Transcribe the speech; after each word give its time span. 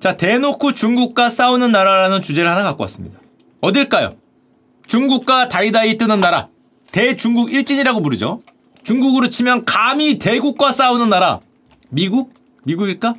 자, 0.00 0.16
대놓고 0.16 0.74
중국과 0.74 1.28
싸우는 1.28 1.72
나라라는 1.72 2.22
주제를 2.22 2.48
하나 2.48 2.62
갖고 2.62 2.84
왔습니다. 2.84 3.18
어딜까요? 3.60 4.14
중국과 4.86 5.48
다이다이 5.48 5.98
뜨는 5.98 6.20
나라. 6.20 6.48
대중국 6.92 7.52
일진이라고 7.52 8.00
부르죠. 8.00 8.40
중국으로 8.84 9.28
치면 9.28 9.64
감히 9.64 10.20
대국과 10.20 10.70
싸우는 10.70 11.08
나라. 11.08 11.40
미국? 11.90 12.32
미국일까? 12.62 13.16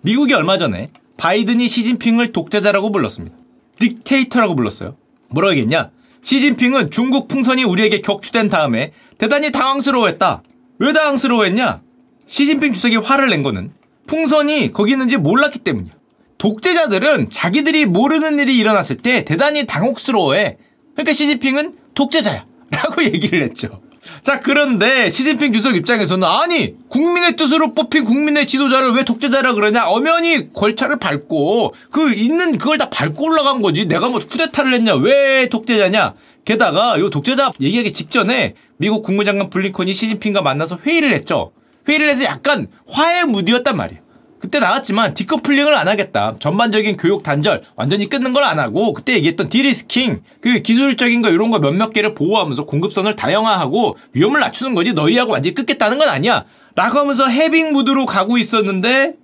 미국이 0.00 0.34
얼마 0.34 0.58
전에 0.58 0.90
바이든이 1.18 1.68
시진핑을 1.68 2.32
독재자라고 2.32 2.90
불렀습니다. 2.90 3.36
딕테이터라고 3.78 4.56
불렀어요. 4.56 4.96
뭐라고 5.28 5.52
했겠냐? 5.52 5.90
시진핑은 6.22 6.90
중국 6.90 7.28
풍선이 7.28 7.62
우리에게 7.62 8.00
격추된 8.00 8.48
다음에 8.48 8.90
대단히 9.18 9.52
당황스러워했다. 9.52 10.42
왜 10.80 10.92
당황스러워했냐? 10.92 11.80
시진핑 12.26 12.72
주석이 12.72 12.96
화를 12.96 13.28
낸 13.28 13.44
거는 13.44 13.70
풍선이 14.08 14.72
거기 14.72 14.92
있는지 14.92 15.16
몰랐기 15.16 15.60
때문이야. 15.60 15.97
독재자들은 16.38 17.30
자기들이 17.30 17.86
모르는 17.86 18.38
일이 18.38 18.56
일어났을 18.56 18.96
때 18.96 19.24
대단히 19.24 19.66
당혹스러워해. 19.66 20.56
그러니까 20.94 21.12
시진핑은 21.12 21.74
독재자야. 21.94 22.46
라고 22.70 23.02
얘기를 23.02 23.42
했죠. 23.42 23.80
자, 24.22 24.40
그런데 24.40 25.10
시진핑 25.10 25.52
주석 25.52 25.76
입장에서는 25.76 26.26
아니, 26.26 26.74
국민의 26.88 27.36
뜻으로 27.36 27.74
뽑힌 27.74 28.04
국민의 28.04 28.46
지도자를 28.46 28.92
왜 28.92 29.04
독재자라 29.04 29.54
그러냐? 29.54 29.88
엄연히 29.88 30.52
걸차를 30.52 30.98
밟고 30.98 31.74
그 31.90 32.12
있는 32.12 32.56
그걸 32.56 32.78
다 32.78 32.88
밟고 32.88 33.24
올라간 33.24 33.60
거지. 33.60 33.86
내가 33.86 34.08
뭐 34.08 34.20
쿠데타를 34.20 34.74
했냐? 34.74 34.94
왜 34.94 35.48
독재자냐? 35.48 36.14
게다가 36.44 36.98
요 36.98 37.10
독재자 37.10 37.52
얘기하기 37.60 37.92
직전에 37.92 38.54
미국 38.78 39.02
국무장관 39.02 39.50
블링컨이 39.50 39.92
시진핑과 39.92 40.40
만나서 40.40 40.78
회의를 40.86 41.12
했죠. 41.12 41.52
회의를 41.88 42.08
해서 42.08 42.24
약간 42.24 42.68
화해 42.88 43.24
무드였단 43.24 43.76
말이에요. 43.76 44.07
그때 44.40 44.60
나왔지만 44.60 45.14
디커플링을 45.14 45.74
안 45.76 45.88
하겠다. 45.88 46.36
전반적인 46.38 46.96
교육 46.96 47.22
단절 47.22 47.62
완전히 47.76 48.08
끊는 48.08 48.32
걸 48.32 48.44
안 48.44 48.58
하고 48.58 48.92
그때 48.94 49.14
얘기했던 49.14 49.48
디리스킹 49.48 50.22
그 50.40 50.62
기술적인 50.62 51.20
거 51.22 51.28
이런 51.28 51.50
거 51.50 51.58
몇몇 51.58 51.90
개를 51.90 52.14
보호하면서 52.14 52.64
공급선을 52.64 53.14
다양화하고 53.16 53.96
위험을 54.12 54.40
낮추는 54.40 54.74
거지 54.74 54.92
너희하고 54.92 55.32
완전히 55.32 55.54
끊겠다는 55.54 55.98
건 55.98 56.08
아니야. 56.08 56.44
라고 56.76 56.98
하면서 56.98 57.26
해빙 57.26 57.72
무드로 57.72 58.06
가고 58.06 58.38
있었는데 58.38 59.14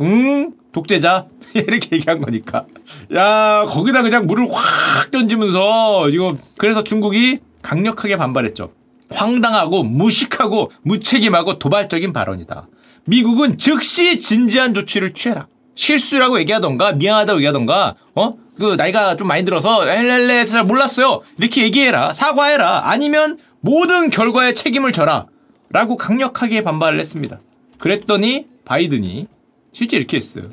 응 0.00 0.52
독재자 0.72 1.26
이렇게 1.54 1.96
얘기한 1.96 2.20
거니까 2.20 2.66
야 3.14 3.64
거기다 3.68 4.02
그냥 4.02 4.26
물을 4.26 4.46
확 4.52 5.10
던지면서 5.10 6.10
이거 6.10 6.36
그래서 6.58 6.84
중국이 6.84 7.38
강력하게 7.62 8.16
반발했죠. 8.16 8.70
황당하고 9.10 9.82
무식하고 9.84 10.70
무책임하고 10.82 11.58
도발적인 11.58 12.12
발언이다. 12.12 12.68
미국은 13.08 13.56
즉시 13.56 14.20
진지한 14.20 14.74
조치를 14.74 15.14
취해라. 15.14 15.46
실수라고 15.74 16.38
얘기하던가 16.40 16.92
미안하다고 16.92 17.38
얘기하던가 17.38 17.94
어? 18.14 18.34
그 18.58 18.74
나이가 18.76 19.16
좀 19.16 19.28
많이 19.28 19.44
들어서 19.44 19.86
헬렐레 19.86 20.44
잘 20.44 20.64
몰랐어요. 20.64 21.22
이렇게 21.38 21.62
얘기해라. 21.62 22.12
사과해라. 22.12 22.90
아니면 22.90 23.38
모든 23.60 24.10
결과에 24.10 24.52
책임을 24.52 24.92
져라. 24.92 25.26
라고 25.70 25.96
강력하게 25.96 26.62
반발을 26.62 27.00
했습니다. 27.00 27.40
그랬더니 27.78 28.46
바이든이 28.66 29.26
실제 29.72 29.96
이렇게 29.96 30.18
했어요. 30.18 30.44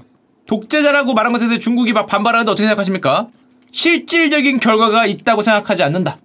독재자라고 0.47 1.13
말한 1.13 1.33
것에 1.33 1.47
대해 1.47 1.59
중국이 1.59 1.91
막 1.91 2.05
반발하는데 2.05 2.51
어떻게 2.51 2.67
생각하십니까? 2.67 3.27
실질적인 3.71 4.61
결과가 4.61 5.07
있다고 5.07 5.43
생각하지 5.43 5.83
않는다. 5.83 6.19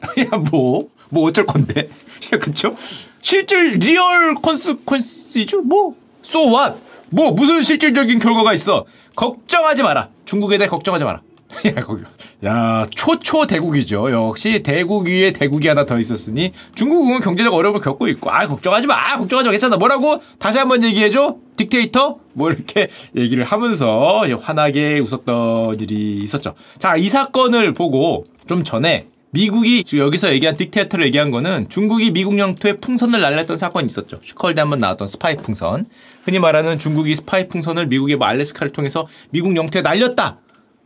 야, 0.32 0.38
뭐, 0.38 0.88
뭐 1.10 1.28
어쩔 1.28 1.46
건데. 1.46 1.88
야, 2.32 2.38
그쵸? 2.40 2.76
실질, 3.20 3.74
real 3.78 4.34
consequence죠? 4.36 5.62
뭐, 5.62 5.94
so 6.24 6.48
what? 6.48 6.78
뭐, 7.10 7.30
무슨 7.32 7.62
실질적인 7.62 8.18
결과가 8.18 8.52
있어? 8.54 8.84
걱정하지 9.16 9.82
마라. 9.82 10.08
중국에 10.24 10.58
대해 10.58 10.68
걱정하지 10.68 11.04
마라. 11.04 11.22
야, 11.66 11.80
거기. 11.82 12.02
야, 12.44 12.84
초초 12.94 13.46
대국이죠. 13.46 14.12
역시 14.12 14.62
대국 14.62 15.08
위에 15.08 15.32
대국이 15.32 15.66
하나 15.66 15.86
더 15.86 15.98
있었으니 15.98 16.52
중국은 16.74 17.20
경제적 17.20 17.52
어려움을 17.52 17.80
겪고 17.80 18.06
있고, 18.08 18.30
아, 18.30 18.46
걱정하지 18.46 18.86
마. 18.86 18.94
아, 18.94 19.18
걱정하지 19.18 19.46
마. 19.46 19.50
괜찮아. 19.52 19.76
뭐라고? 19.76 20.20
다시 20.38 20.58
한번 20.58 20.84
얘기해줘. 20.84 21.36
dictator? 21.56 22.18
뭐 22.34 22.50
이렇게 22.50 22.88
얘기를 23.16 23.42
하면서 23.44 24.22
환하게 24.40 25.00
웃었던 25.00 25.80
일이 25.80 26.18
있었죠. 26.22 26.54
자, 26.78 26.96
이 26.96 27.08
사건을 27.08 27.72
보고 27.72 28.24
좀 28.46 28.62
전에 28.62 29.08
미국이 29.30 29.84
여기서 29.92 30.32
얘기한 30.32 30.56
dictator를 30.56 31.04
얘기한 31.04 31.30
거는 31.30 31.68
중국이 31.68 32.10
미국 32.12 32.38
영토에 32.38 32.74
풍선을 32.78 33.20
날렸던 33.20 33.58
사건이 33.58 33.86
있었죠. 33.86 34.20
슈카월드에 34.22 34.60
한번 34.60 34.78
나왔던 34.78 35.06
스파이 35.06 35.36
풍선. 35.36 35.86
흔히 36.24 36.38
말하는 36.38 36.78
중국이 36.78 37.14
스파이 37.14 37.48
풍선을 37.48 37.86
미국의 37.88 38.16
뭐 38.16 38.26
알래스카를 38.26 38.72
통해서 38.72 39.06
미국 39.30 39.54
영토에 39.54 39.82
날렸다. 39.82 40.38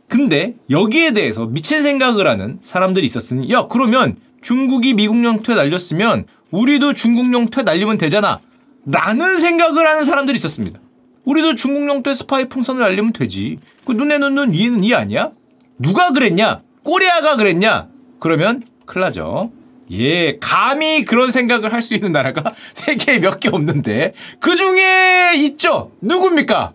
근데 0.09 0.55
여기에 0.69 1.11
대해서 1.13 1.45
미친 1.45 1.83
생각을 1.83 2.27
하는 2.27 2.57
사람들이 2.61 3.05
있었으니 3.05 3.49
야 3.51 3.67
그러면 3.69 4.17
중국이 4.41 4.93
미국 4.93 5.23
영토에 5.23 5.55
날렸으면 5.55 6.25
우리도 6.51 6.93
중국 6.93 7.31
영토에 7.33 7.63
날리면 7.63 7.97
되잖아. 7.97 8.41
라는 8.85 9.39
생각을 9.39 9.87
하는 9.87 10.03
사람들이 10.03 10.35
있었습니다. 10.35 10.81
우리도 11.23 11.55
중국 11.55 11.87
영토에 11.87 12.13
스파이 12.13 12.49
풍선을 12.49 12.81
날리면 12.81 13.13
되지. 13.13 13.57
그 13.85 13.93
눈에 13.93 14.17
넣는 14.17 14.53
이는 14.53 14.83
이 14.83 14.93
아니야? 14.93 15.31
누가 15.79 16.11
그랬냐? 16.11 16.59
꼬리아가 16.83 17.37
그랬냐? 17.37 17.92
그러면 18.23 18.63
큰일 18.85 19.01
나죠. 19.03 19.51
예, 19.91 20.37
감히 20.39 21.03
그런 21.03 21.29
생각을 21.29 21.73
할 21.73 21.81
수 21.81 21.93
있는 21.93 22.13
나라가 22.13 22.55
세계에 22.73 23.19
몇 23.19 23.41
개 23.41 23.49
없는데 23.49 24.13
그 24.39 24.55
중에 24.55 25.33
있죠. 25.39 25.91
누굽니까? 25.99 26.71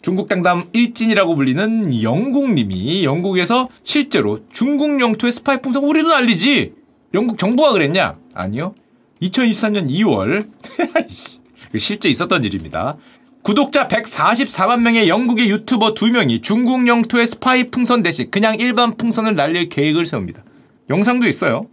중국 0.00 0.28
당담 0.28 0.68
일진이라고 0.72 1.34
불리는 1.34 2.00
영국님이 2.02 3.02
영국에서 3.02 3.68
실제로 3.82 4.38
중국 4.52 5.00
영토의 5.00 5.32
스파이 5.32 5.60
풍선 5.60 5.82
우리도 5.82 6.08
날리지. 6.08 6.72
영국 7.14 7.36
정부가 7.36 7.72
그랬냐? 7.72 8.16
아니요. 8.32 8.76
2023년 9.22 9.90
2월 9.90 10.48
실제 11.76 12.08
있었던 12.08 12.44
일입니다. 12.44 12.96
구독자 13.42 13.88
144만 13.88 14.82
명의 14.82 15.08
영국의 15.08 15.50
유튜버 15.50 15.94
2명이 15.94 16.44
중국 16.44 16.86
영토의 16.86 17.26
스파이 17.26 17.72
풍선 17.72 18.04
대신 18.04 18.30
그냥 18.30 18.54
일반 18.60 18.96
풍선을 18.96 19.34
날릴 19.34 19.68
계획을 19.68 20.06
세웁니다. 20.06 20.44
영상도 20.90 21.26
있어요. 21.26 21.66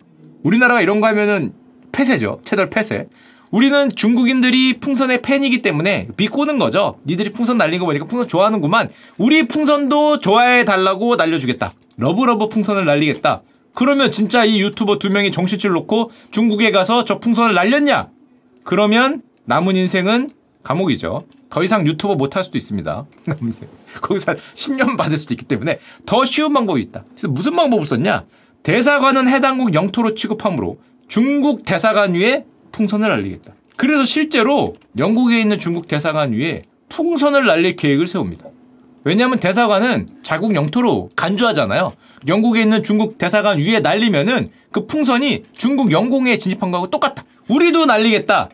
우리나라가 0.44 0.81
이런 0.81 1.01
거 1.01 1.07
하면은 1.07 1.53
폐쇄죠. 1.91 2.41
채널 2.44 2.69
폐쇄. 2.69 3.07
우리는 3.51 3.96
중국인들이 3.96 4.79
풍선의 4.79 5.22
팬이기 5.22 5.62
때문에 5.62 6.07
비꼬는 6.18 6.57
거죠. 6.57 6.97
니들이 7.06 7.31
풍선 7.34 7.57
날린 7.57 7.79
거 7.79 7.85
보니까 7.85 8.06
풍선 8.06 8.28
좋아하는구만. 8.28 8.90
우리 9.18 9.47
풍선도 9.47 10.19
좋아해 10.19 10.66
달라고 10.66 11.16
날려주겠다. 11.16 11.74
love 11.97 12.23
love 12.23 12.49
풍선을 12.50 12.85
날리겠다. 12.85 13.44
그러면 13.75 14.09
진짜 14.09 14.44
이 14.44 14.59
유튜버 14.59 14.97
두 14.97 15.12
명이 15.12 15.31
정신줄 15.31 15.72
놓고 15.72 16.12
중국에 16.31 16.72
가서 16.72 17.06
저 17.06 17.19
풍선을 17.19 17.53
날렸냐? 17.53 18.09
그러면 18.63 19.22
남은 19.45 19.75
인생은 19.75 20.31
감옥이죠. 20.63 21.25
더 21.51 21.63
이상 21.63 21.85
유튜버 21.85 22.16
못 22.16 22.35
할 22.35 22.44
수도 22.44 22.57
있습니다. 22.57 23.06
거기서 24.01 24.34
10년 24.56 24.97
받을 24.97 25.18
수도 25.18 25.35
있기 25.35 25.45
때문에 25.45 25.78
더 26.07 26.25
쉬운 26.25 26.53
방법이 26.53 26.81
있다. 26.81 27.03
그래서 27.12 27.28
무슨 27.28 27.56
방법을 27.56 27.85
썼냐? 27.85 28.25
대사관은 28.63 29.28
해당국 29.28 29.74
영토로 29.74 30.16
취급하므로 30.16 30.78
중국 31.07 31.66
대사관 31.66 32.13
위에 32.16 32.46
풍선을 32.72 33.07
날리겠다. 33.09 33.53
그래서 33.75 34.06
실제로 34.06 34.75
영국에 34.97 35.40
있는 35.40 35.59
중국 35.59 35.88
대사관 35.88 36.31
위에 36.34 36.63
풍선을 36.90 37.46
날릴 37.46 37.75
계획을 37.75 38.07
세웁니다. 38.07 38.46
왜냐하면 39.03 39.40
대사관은 39.40 40.07
자국 40.24 40.56
영토로 40.56 41.09
간주하잖아요. 41.16 41.94
영국에 42.28 42.62
있는 42.62 42.84
중국 42.84 43.18
대사관 43.18 43.59
위에 43.59 43.81
날리면은 43.81 44.47
그 44.72 44.85
풍선이 44.88 45.44
중국 45.53 45.91
영공에 45.91 46.38
진입한 46.38 46.72
거하고 46.72 46.90
똑같다. 46.90 47.25
우리도 47.50 47.85
날리겠다. 47.85 48.50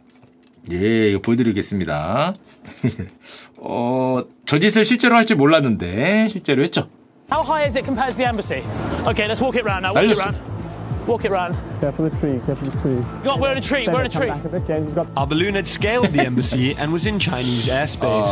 예, 0.71 1.17
보여드리겠습니다. 1.21 2.33
어, 3.57 4.23
저 4.45 4.59
짓을 4.59 4.85
실제로 4.85 5.15
할 5.15 5.25
줄 5.25 5.37
몰랐는데 5.37 6.27
실제로 6.29 6.63
했죠. 6.63 6.89
How 7.30 7.42
high 7.42 7.64
is 7.64 7.74
it 7.76 7.84
compared 7.84 8.12
to 8.12 8.18
the 8.18 8.26
embassy? 8.26 8.62
Okay, 9.06 9.26
let's 9.26 9.40
walk 9.40 9.56
it 9.56 9.64
round 9.64 9.82
now. 9.82 9.94
Walk 9.94 10.04
it 10.04 10.16
날렸어. 10.16 10.24
round. 10.24 10.36
Walk 11.06 11.24
it 11.24 11.30
round. 11.30 11.54
Careful 11.80 12.08
the 12.08 12.16
tree, 12.18 12.40
careful 12.46 12.68
the 12.70 12.80
tree. 12.80 12.92
You 12.96 13.24
got, 13.24 13.38
we're 13.40 13.52
in 13.52 13.58
a 13.58 13.60
tree. 13.60 13.86
We're 13.88 14.00
in 14.00 14.06
a 14.06 14.08
tree. 14.08 14.28
Come 14.28 14.40
back 14.40 14.44
a 14.46 14.48
bit, 14.60 14.66
James. 14.66 14.86
You've 14.86 14.94
got 14.94 15.06
Our 15.16 15.26
balloon 15.26 15.54
had 15.54 15.66
scaled 15.68 16.12
the 16.12 16.20
embassy 16.20 16.74
and 16.76 16.92
was 16.92 17.06
in 17.06 17.18
Chinese 17.18 17.68
airspace. 17.68 18.24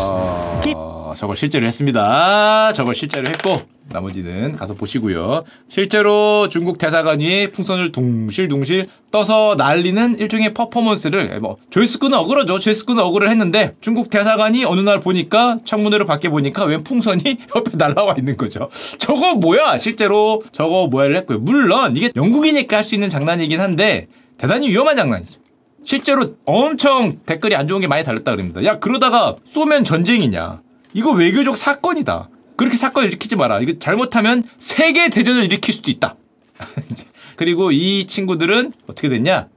어, 0.74 1.12
저걸 1.14 1.36
실제로 1.36 1.66
했습니다. 1.66 2.72
저걸 2.72 2.94
실제로 2.94 3.28
했고 3.28 3.60
나머지는 3.89 4.53
가서 4.55 4.73
보시고요. 4.73 5.43
실제로 5.69 6.49
중국 6.49 6.77
대사관 6.77 7.19
위에 7.19 7.49
풍선을 7.51 7.91
둥실둥실 7.91 8.87
떠서 9.11 9.55
날리는 9.57 10.19
일종의 10.19 10.53
퍼포먼스를 10.53 11.39
뭐 11.39 11.57
조회수꾼은 11.69 12.17
억울하죠. 12.17 12.59
조회수꾼은 12.59 13.01
억울을 13.03 13.29
했는데 13.29 13.75
중국 13.81 14.09
대사관이 14.09 14.65
어느 14.65 14.81
날 14.81 14.99
보니까 14.99 15.59
창문으로 15.65 16.05
밖에 16.05 16.29
보니까 16.29 16.65
웬 16.65 16.83
풍선이 16.83 17.23
옆에 17.55 17.71
날라와 17.77 18.15
있는 18.17 18.35
거죠. 18.37 18.69
저거 18.99 19.35
뭐야? 19.35 19.77
실제로 19.77 20.43
저거 20.51 20.87
뭐야를 20.87 21.15
했고요. 21.17 21.39
물론 21.39 21.95
이게 21.95 22.11
영국이니까 22.15 22.77
할 22.77 22.83
수 22.87 22.95
있는 22.95 23.09
장난이긴 23.09 23.59
한데 23.59 24.07
대단히 24.37 24.69
위험한 24.69 24.95
장난이죠. 24.95 25.39
실제로 25.83 26.35
엄청 26.45 27.19
댓글이 27.25 27.55
안 27.55 27.67
좋은 27.67 27.81
게 27.81 27.87
많이 27.87 28.03
달렸다 28.03 28.31
그럽니다. 28.31 28.63
야, 28.63 28.79
그러다가 28.79 29.35
쏘면 29.45 29.83
전쟁이냐. 29.83 30.61
이거 30.93 31.11
외교적 31.11 31.57
사건이다. 31.57 32.29
그렇게 32.57 32.75
사건을 32.75 33.07
일으키지 33.09 33.35
마라. 33.35 33.61
이거 33.61 33.79
잘못하면 33.79 34.43
세계 34.57 35.09
대전을 35.09 35.45
일으킬 35.45 35.73
수도 35.73 35.91
있다. 35.91 36.15
그리고 37.37 37.71
이 37.71 38.07
친구들은 38.07 38.73
어떻게 38.87 39.09
됐냐? 39.09 39.47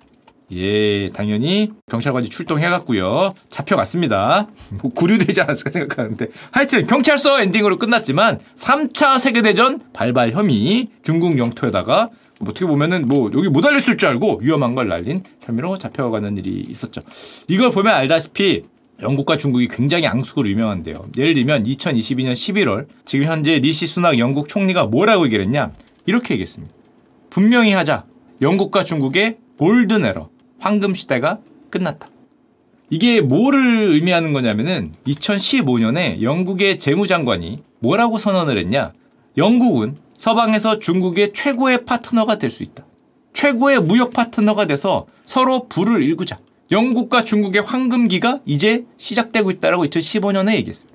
예, 0.53 1.09
당연히 1.11 1.71
경찰관이 1.89 2.29
출동해갔고요. 2.29 3.35
잡혀갔습니다. 3.49 4.49
뭐 4.83 4.93
구류되지 4.93 5.41
않았을까 5.41 5.71
생각하는데. 5.71 6.27
하여튼 6.51 6.87
경찰서 6.87 7.41
엔딩으로 7.41 7.79
끝났지만 7.79 8.41
3차 8.57 9.19
세계대전 9.21 9.81
발발 9.93 10.33
혐의 10.33 10.89
중국 11.03 11.39
영토에다가 11.39 12.11
뭐 12.41 12.51
어떻게 12.51 12.67
보면은 12.67 13.07
뭐 13.07 13.31
여기 13.35 13.49
뭐 13.49 13.65
날렸을 13.65 13.97
줄 13.97 14.09
알고 14.09 14.41
위험한 14.43 14.75
걸 14.75 14.89
날린 14.89 15.23
혐의로 15.43 15.79
잡혀가는 15.79 16.37
일이 16.39 16.65
있었죠. 16.69 17.01
이걸 17.47 17.71
보면 17.71 17.95
알다시피 17.95 18.65
영국과 19.03 19.37
중국이 19.37 19.69
굉장히 19.69 20.07
앙숙으로 20.07 20.49
유명한데요. 20.49 21.07
예를 21.17 21.35
들면 21.35 21.65
2022년 21.65 22.33
11월 22.33 22.87
지금 23.05 23.27
현재 23.27 23.59
리시 23.59 23.87
수낙 23.87 24.19
영국 24.19 24.49
총리가 24.49 24.87
뭐라고 24.87 25.25
얘기를 25.27 25.45
했냐? 25.45 25.73
이렇게 26.07 26.35
얘기했습니다. 26.35 26.75
분명히 27.31 27.73
하자. 27.73 28.05
영국과 28.43 28.85
중국의 28.85 29.39
golden 29.59 30.05
era, 30.05 30.31
황금 30.59 30.95
시대가 30.95 31.39
끝났다. 31.71 32.09
이게 32.89 33.21
뭐를 33.21 33.93
의미하는 33.93 34.33
거냐면은 34.33 34.93
2015년에 35.07 36.23
영국의 36.23 36.79
재무장관이 36.79 37.63
뭐라고 37.79 38.19
선언을 38.19 38.59
했냐? 38.59 38.93
영국은 39.37 39.97
서방에서 40.17 40.79
중국의 40.81 41.33
최고의 41.33 41.85
파트너가 41.85 42.37
될 42.37 42.51
수 42.51 42.63
있다. 42.63 42.85
최고의 43.33 43.81
무역 43.81 44.13
파트너가 44.13 44.67
돼서 44.67 45.07
서로 45.25 45.69
불을 45.69 46.03
일구자. 46.03 46.39
영국과 46.71 47.25
중국의 47.25 47.63
황금기가 47.63 48.41
이제 48.47 48.85
시작되고 48.97 49.51
있다라고 49.51 49.85
2015년에 49.87 50.55
얘기했어요. 50.57 50.91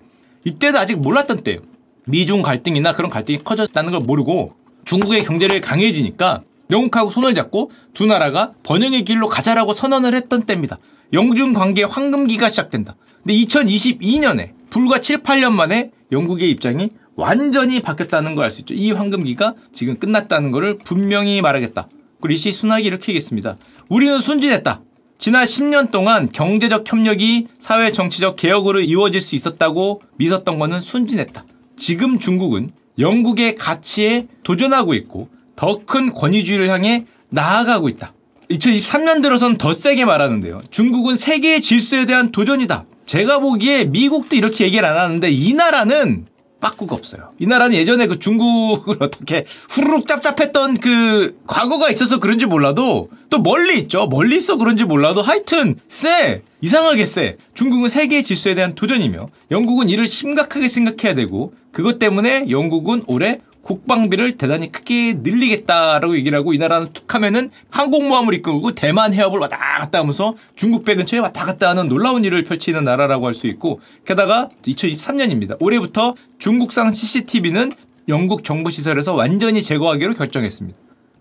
이때도 0.45 0.77
아직 0.77 0.95
몰랐던 0.95 1.43
때예요. 1.43 1.59
미중 2.07 2.41
갈등이나 2.41 2.93
그런 2.93 3.09
갈등이 3.09 3.43
커졌다는 3.43 3.91
걸 3.91 4.01
모르고 4.01 4.53
중국의 4.85 5.25
경제를 5.25 5.59
강해지니까 5.61 6.41
영국하고 6.69 7.11
손을 7.11 7.33
잡고 7.35 7.71
두 7.93 8.05
나라가 8.05 8.53
번영의 8.63 9.03
길로 9.03 9.27
가자라고 9.27 9.73
선언을 9.73 10.13
했던 10.13 10.43
때입니다. 10.43 10.77
영중 11.13 11.53
관계 11.53 11.83
황금기가 11.83 12.49
시작된다. 12.49 12.95
근데 13.23 13.33
2022년에 13.33 14.51
불과 14.69 14.99
7, 14.99 15.23
8년 15.23 15.51
만에 15.51 15.91
영국의 16.11 16.49
입장이 16.51 16.89
완전히 17.15 17.81
바뀌었다는 17.81 18.35
걸 18.35 18.45
알 18.45 18.51
수 18.51 18.61
있죠. 18.61 18.73
이 18.73 18.91
황금기가 18.91 19.55
지금 19.73 19.97
끝났다는 19.97 20.51
것을 20.51 20.77
분명히 20.83 21.41
말하겠다. 21.41 21.87
그리고 22.19 22.27
리시 22.27 22.51
순학이 22.51 22.85
이렇게 22.85 23.11
얘기했습니다. 23.11 23.57
우리는 23.89 24.19
순진했다. 24.19 24.81
지난 25.17 25.45
10년 25.45 25.91
동안 25.91 26.29
경제적 26.31 26.83
협력이 26.91 27.47
사회 27.57 27.91
정치적 27.91 28.35
개혁으로 28.35 28.81
이루어질 28.81 29.21
수 29.21 29.35
있었다고 29.35 30.01
믿었던 30.17 30.59
것은 30.59 30.81
순진했다. 30.81 31.45
지금 31.77 32.19
중국은 32.19 32.69
영국의 32.99 33.55
가치에 33.55 34.27
도전하고 34.43 34.93
있고 34.93 35.29
더 35.55 35.81
큰 35.85 36.13
권위주의를 36.13 36.69
향해 36.69 37.05
나아가고 37.29 37.89
있다. 37.89 38.13
2023년 38.51 39.21
들어선 39.23 39.57
더 39.57 39.73
세게 39.73 40.05
말하는데요. 40.05 40.61
중국은 40.69 41.15
세계의 41.15 41.61
질서에 41.61 42.05
대한 42.05 42.31
도전이다. 42.31 42.85
제가 43.05 43.39
보기에 43.39 43.85
미국도 43.85 44.35
이렇게 44.35 44.65
얘기를 44.65 44.85
안 44.85 44.97
하는데 44.97 45.29
이 45.29 45.53
나라는 45.53 46.27
빠꾸가 46.59 46.95
없어요. 46.95 47.31
이 47.39 47.45
나라는 47.45 47.75
예전에 47.75 48.07
그 48.07 48.19
중국을 48.19 48.97
어떻게 49.03 49.45
후루룩 49.69 50.07
짭짭했던 50.07 50.75
그 50.77 51.37
과거가 51.47 51.89
있어서 51.89 52.19
그런지 52.19 52.45
몰라도 52.45 53.09
또 53.29 53.39
멀리 53.39 53.77
있죠. 53.79 54.07
멀리 54.07 54.37
있어 54.37 54.57
그런지 54.57 54.85
몰라도 54.85 55.21
하여튼 55.21 55.75
쎄. 55.87 56.41
이상하게 56.61 57.05
쎄. 57.05 57.37
중국은 57.53 57.89
세계의 57.89 58.23
질서에 58.23 58.55
대한 58.55 58.73
도전이며 58.75 59.27
영국은 59.51 59.89
이를 59.89 60.07
심각하게 60.07 60.67
생각해야 60.67 61.13
되고 61.13 61.53
그것 61.71 61.99
때문에 61.99 62.49
영국은 62.49 63.03
올해 63.07 63.41
국방비를 63.65 64.37
대단히 64.37 64.71
크게 64.71 65.15
늘리겠다라고 65.21 66.15
얘기를 66.15 66.37
하고 66.37 66.53
이 66.53 66.57
나라는 66.59 66.93
툭 66.93 67.13
하면은 67.15 67.49
항공모함을 67.71 68.35
이끌고 68.35 68.73
대만 68.73 69.13
해협을 69.13 69.39
왔다 69.39 69.57
갔다 69.57 69.99
하면서 69.99 70.35
중국 70.55 70.85
배 70.85 70.95
근처에 70.95 71.19
왔다 71.19 71.45
갔다 71.45 71.69
하는 71.69 71.87
놀라운 71.89 72.23
일을 72.23 72.43
펼치는 72.43 72.83
나라라고 72.83 73.25
할 73.27 73.35
수 73.35 73.47
있고 73.47 73.81
게다가 74.05 74.47
2023년입니다. 74.63 75.57
올해부터 75.59 76.15
중국산 76.39 76.93
CCTV는 76.93 77.73
영국 78.07 78.45
정부 78.45 78.71
시설에서 78.71 79.13
완전히 79.13 79.61
제거하기로 79.61 80.13
결정했습니다. 80.13 80.77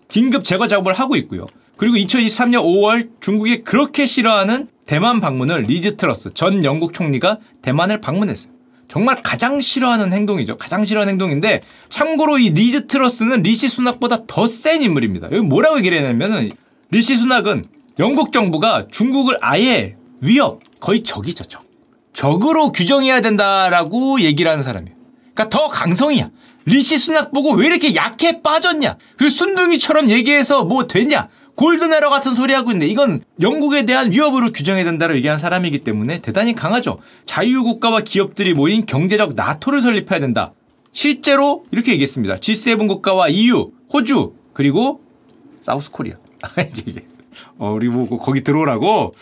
긴급 0.07 0.45
제거 0.45 0.67
작업을 0.67 0.93
하고 0.93 1.17
있고요. 1.17 1.47
그리고 1.75 1.97
2023년 1.97 2.63
5월 2.63 3.09
중국이 3.19 3.63
그렇게 3.63 4.05
싫어하는 4.05 4.69
대만 4.85 5.19
방문을 5.19 5.63
리즈 5.63 5.97
트러스 5.97 6.33
전 6.33 6.63
영국 6.63 6.93
총리가 6.93 7.39
대만을 7.63 7.99
방문했어요. 7.99 8.54
정말 8.87 9.21
가장 9.23 9.59
싫어하는 9.59 10.13
행동이죠. 10.13 10.57
가장 10.57 10.85
싫어하는 10.85 11.11
행동인데 11.13 11.61
참고로 11.89 12.37
이 12.37 12.51
리즈 12.51 12.87
트러스는 12.87 13.43
리시 13.43 13.67
수낙보다 13.67 14.25
더 14.27 14.45
센 14.47 14.81
인물입니다. 14.81 15.27
여기 15.31 15.41
뭐라고 15.41 15.77
얘기를 15.77 15.97
했냐면은 15.97 16.51
리시 16.91 17.15
수낙은 17.17 17.65
영국 17.99 18.31
정부가 18.31 18.87
중국을 18.91 19.37
아예 19.41 19.95
위협 20.21 20.61
거의 20.79 21.03
적이죠 21.03 21.45
적. 21.45 21.63
적으로 22.13 22.71
규정해야 22.71 23.21
된다라고 23.21 24.21
얘기를 24.21 24.49
하는 24.49 24.63
사람이에요. 24.63 24.95
그러니까 25.33 25.49
더 25.49 25.67
강성이야. 25.67 26.29
리시 26.65 26.97
수낙 26.97 27.31
보고 27.31 27.51
왜 27.53 27.67
이렇게 27.67 27.93
약해 27.95 28.41
빠졌냐? 28.41 28.97
그리고 29.17 29.29
순둥이처럼 29.29 30.09
얘기해서 30.09 30.63
뭐 30.63 30.87
됐냐? 30.87 31.27
golden 31.55 31.91
era 31.91 32.09
같은 32.09 32.35
소리 32.35 32.53
하고 32.53 32.71
있는데 32.71 32.87
이건 32.91 33.23
영국에 33.41 33.85
대한 33.85 34.11
위협으로 34.11 34.51
규정해야 34.51 34.83
된다고 34.83 35.15
얘기한 35.15 35.37
사람이기 35.37 35.79
때문에 35.79 36.19
대단히 36.19 36.53
강하죠. 36.53 36.99
자유국가와 37.25 38.01
기업들이 38.01 38.53
모인 38.53 38.85
경제적 38.85 39.35
나토를 39.35 39.81
설립해야 39.81 40.19
된다. 40.19 40.53
실제로 40.91 41.65
이렇게 41.71 41.91
얘기했습니다. 41.93 42.35
G7 42.35 42.87
국가와 42.87 43.29
EU, 43.29 43.71
호주, 43.93 44.33
그리고 44.53 45.01
South 45.59 45.91
Korea. 45.91 46.15
어, 47.57 47.71
우리 47.71 47.87
뭐 47.89 48.17
거기 48.17 48.43
들어오라고? 48.43 49.13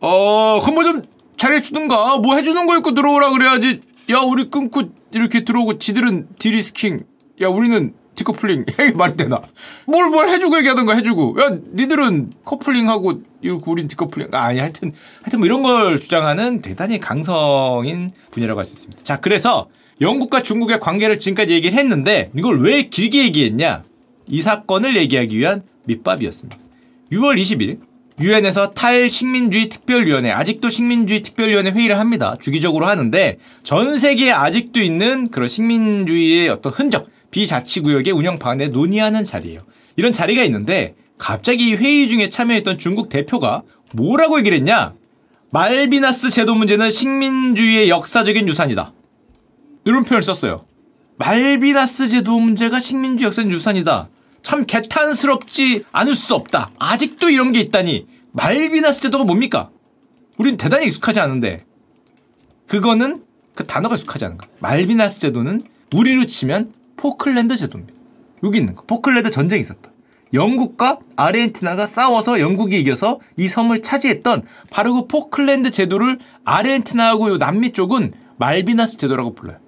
어, 0.00 0.60
그럼 0.60 0.74
뭐 0.74 0.84
좀 0.84 1.02
잘해주든가. 1.36 2.18
뭐 2.18 2.36
해주는 2.36 2.66
거 2.66 2.76
있고 2.78 2.94
들어오라 2.94 3.30
그래야지. 3.30 3.80
야, 4.10 4.20
우리 4.20 4.50
끊고 4.50 4.82
이렇게 5.12 5.44
들어오고 5.44 5.78
지들은 5.78 6.28
de-risking. 6.38 7.00
야, 7.42 7.48
우리는 7.48 7.94
디커플링. 8.16 8.64
이게 8.68 8.92
말이 8.92 9.16
되나? 9.16 9.40
뭘, 9.86 10.10
뭘 10.10 10.28
해주고 10.28 10.58
얘기하던가 10.58 10.94
해주고. 10.94 11.36
야, 11.40 11.50
니들은 11.74 12.32
coupling하고, 12.44 13.22
이렇게 13.42 13.62
우린 13.66 13.86
디커플링. 13.86 14.28
아, 14.32 14.46
아니, 14.46 14.58
하여튼, 14.58 14.92
하여튼 15.22 15.38
뭐 15.38 15.46
이런 15.46 15.62
걸 15.62 16.00
주장하는 16.00 16.62
대단히 16.62 16.98
강성인 16.98 18.10
분이라고 18.32 18.58
할 18.58 18.64
수 18.64 18.74
있습니다. 18.74 19.02
자, 19.02 19.20
그래서 19.20 19.68
영국과 20.00 20.42
중국의 20.42 20.80
관계를 20.80 21.20
지금까지 21.20 21.54
얘기를 21.54 21.78
했는데, 21.78 22.30
이걸 22.36 22.60
왜 22.60 22.88
길게 22.88 23.24
얘기했냐? 23.26 23.84
이 24.28 24.42
사건을 24.42 24.96
얘기하기 24.96 25.38
위한 25.38 25.62
밑밥이었습니다. 25.84 26.58
6월 27.12 27.40
20일, 27.40 27.78
유엔에서 28.18 28.70
탈식민주의 28.70 29.68
특별위원회, 29.68 30.32
아직도 30.32 30.70
식민주의 30.70 31.22
특별위원회 31.22 31.70
회의를 31.70 31.98
합니다. 31.98 32.36
주기적으로 32.40 32.86
하는데, 32.86 33.38
전 33.62 33.98
세계에 33.98 34.32
아직도 34.32 34.80
있는 34.80 35.30
그런 35.30 35.48
식민주의의 35.48 36.48
어떤 36.48 36.72
흔적, 36.72 37.08
비자치구역의 37.30 38.12
운영 38.12 38.38
방안에 38.38 38.68
논의하는 38.68 39.24
자리예요. 39.24 39.60
이런 39.96 40.12
자리가 40.12 40.42
있는데 40.44 40.94
갑자기 41.18 41.74
회의 41.74 42.08
중에 42.08 42.28
참여했던 42.28 42.78
중국 42.78 43.08
대표가 43.08 43.62
뭐라고 43.92 44.38
얘기를 44.38 44.56
했냐? 44.58 44.94
말비나스 45.50 46.30
제도 46.30 46.54
문제는 46.54 46.90
식민주의의 46.90 47.88
역사적인 47.88 48.48
유산이다. 48.48 48.92
이런 49.84 50.04
표현을 50.04 50.22
썼어요. 50.22 50.66
말비나스 51.18 52.08
제도 52.08 52.38
문제가 52.38 52.78
식민주의 52.78 53.26
역사적 53.26 53.50
유산이다. 53.50 54.08
참 54.42 54.66
개탄스럽지 54.66 55.84
않을 55.92 56.14
수 56.14 56.34
없다. 56.34 56.70
아직도 56.78 57.30
이런 57.30 57.52
게 57.52 57.60
있다니. 57.60 58.06
말비나스 58.32 59.00
제도가 59.00 59.24
뭡니까? 59.24 59.70
우린 60.36 60.56
대단히 60.56 60.86
익숙하지 60.86 61.20
않은데. 61.20 61.64
그거는 62.66 63.22
그 63.54 63.66
단어가 63.66 63.94
익숙하지 63.94 64.26
않은 64.26 64.38
거야. 64.38 64.50
말비나스 64.60 65.20
제도는 65.20 65.62
우리로 65.94 66.26
치면 66.26 66.72
포클랜드 66.96 67.56
제도입니다. 67.56 67.94
여기 68.42 68.58
있는 68.58 68.74
거. 68.74 68.82
포클랜드 68.84 69.30
전쟁이 69.30 69.60
있었다. 69.60 69.90
영국과 70.34 70.98
아르헨티나가 71.14 71.86
싸워서 71.86 72.40
영국이 72.40 72.78
이겨서 72.80 73.20
이 73.36 73.48
섬을 73.48 73.82
차지했던 73.82 74.42
바로 74.70 74.94
그 74.94 75.06
포클랜드 75.06 75.70
제도를 75.70 76.18
아르헨티나하고 76.44 77.30
요 77.30 77.38
남미 77.38 77.70
쪽은 77.70 78.12
말비나스 78.38 78.98
제도라고 78.98 79.34
불러요. 79.34 79.58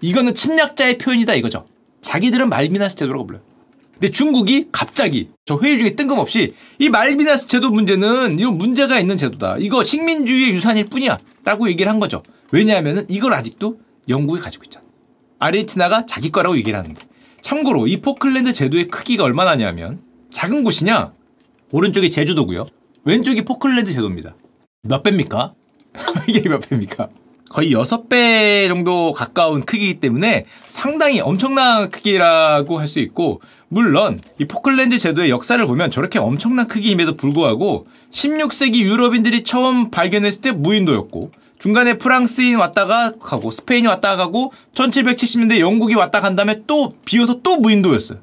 이거는 0.00 0.34
침략자의 0.34 0.98
표현이다 0.98 1.34
이거죠. 1.34 1.66
자기들은 2.02 2.48
말비나스 2.48 2.96
제도라고 2.96 3.26
불러요. 3.26 3.42
근데 3.94 4.10
중국이 4.10 4.68
갑자기 4.72 5.28
저 5.44 5.58
회의 5.62 5.78
중에 5.78 5.90
뜬금없이 5.94 6.54
이 6.78 6.88
말비나스 6.88 7.46
제도 7.46 7.70
문제는 7.70 8.38
이런 8.38 8.58
문제가 8.58 8.98
있는 8.98 9.16
제도다. 9.16 9.56
이거 9.60 9.84
식민주의의 9.84 10.52
유산일 10.54 10.86
뿐이야. 10.86 11.18
라고 11.44 11.68
얘기를 11.68 11.90
한 11.90 12.00
거죠. 12.00 12.22
왜냐하면 12.50 13.06
이걸 13.08 13.32
아직도 13.32 13.78
영국이 14.08 14.40
가지고 14.40 14.64
있잖아. 14.64 14.81
아르헨티나가 15.42 16.06
자기 16.06 16.30
거라고 16.30 16.56
얘기를 16.56 16.78
하는데. 16.78 17.00
참고로 17.40 17.88
이 17.88 18.00
포클랜드 18.00 18.52
제도의 18.52 18.86
크기가 18.86 19.24
얼마나냐면 19.24 20.00
작은 20.30 20.62
곳이냐? 20.62 21.12
오른쪽이 21.72 22.10
제주도고요. 22.10 22.66
왼쪽이 23.04 23.42
포클랜드 23.42 23.92
제도입니다. 23.92 24.36
몇 24.82 25.02
배입니까? 25.02 25.54
이게 26.28 26.48
몇 26.48 26.60
배입니까? 26.60 27.08
거의 27.50 27.72
6배 27.72 28.68
정도 28.68 29.12
가까운 29.12 29.60
크기이기 29.60 29.98
때문에 30.00 30.46
상당히 30.68 31.20
엄청난 31.20 31.90
크기라고 31.90 32.78
할 32.78 32.86
수 32.86 33.00
있고 33.00 33.42
물론 33.68 34.20
이 34.38 34.44
포클랜드 34.44 34.96
제도의 34.98 35.30
역사를 35.30 35.64
보면 35.66 35.90
저렇게 35.90 36.18
엄청난 36.20 36.68
크기임에도 36.68 37.16
불구하고 37.16 37.86
16세기 38.12 38.76
유럽인들이 38.82 39.42
처음 39.42 39.90
발견했을 39.90 40.40
때 40.40 40.52
무인도였고 40.52 41.32
중간에 41.62 41.96
프랑스인 41.96 42.56
왔다가 42.56 43.12
가고 43.20 43.52
스페인이 43.52 43.86
왔다가 43.86 44.16
가고 44.16 44.52
1770년대 44.74 45.60
영국이 45.60 45.94
왔다 45.94 46.20
간 46.20 46.34
다음에 46.34 46.62
또 46.66 46.90
비어서 47.04 47.38
또 47.44 47.56
무인도였어요. 47.58 48.18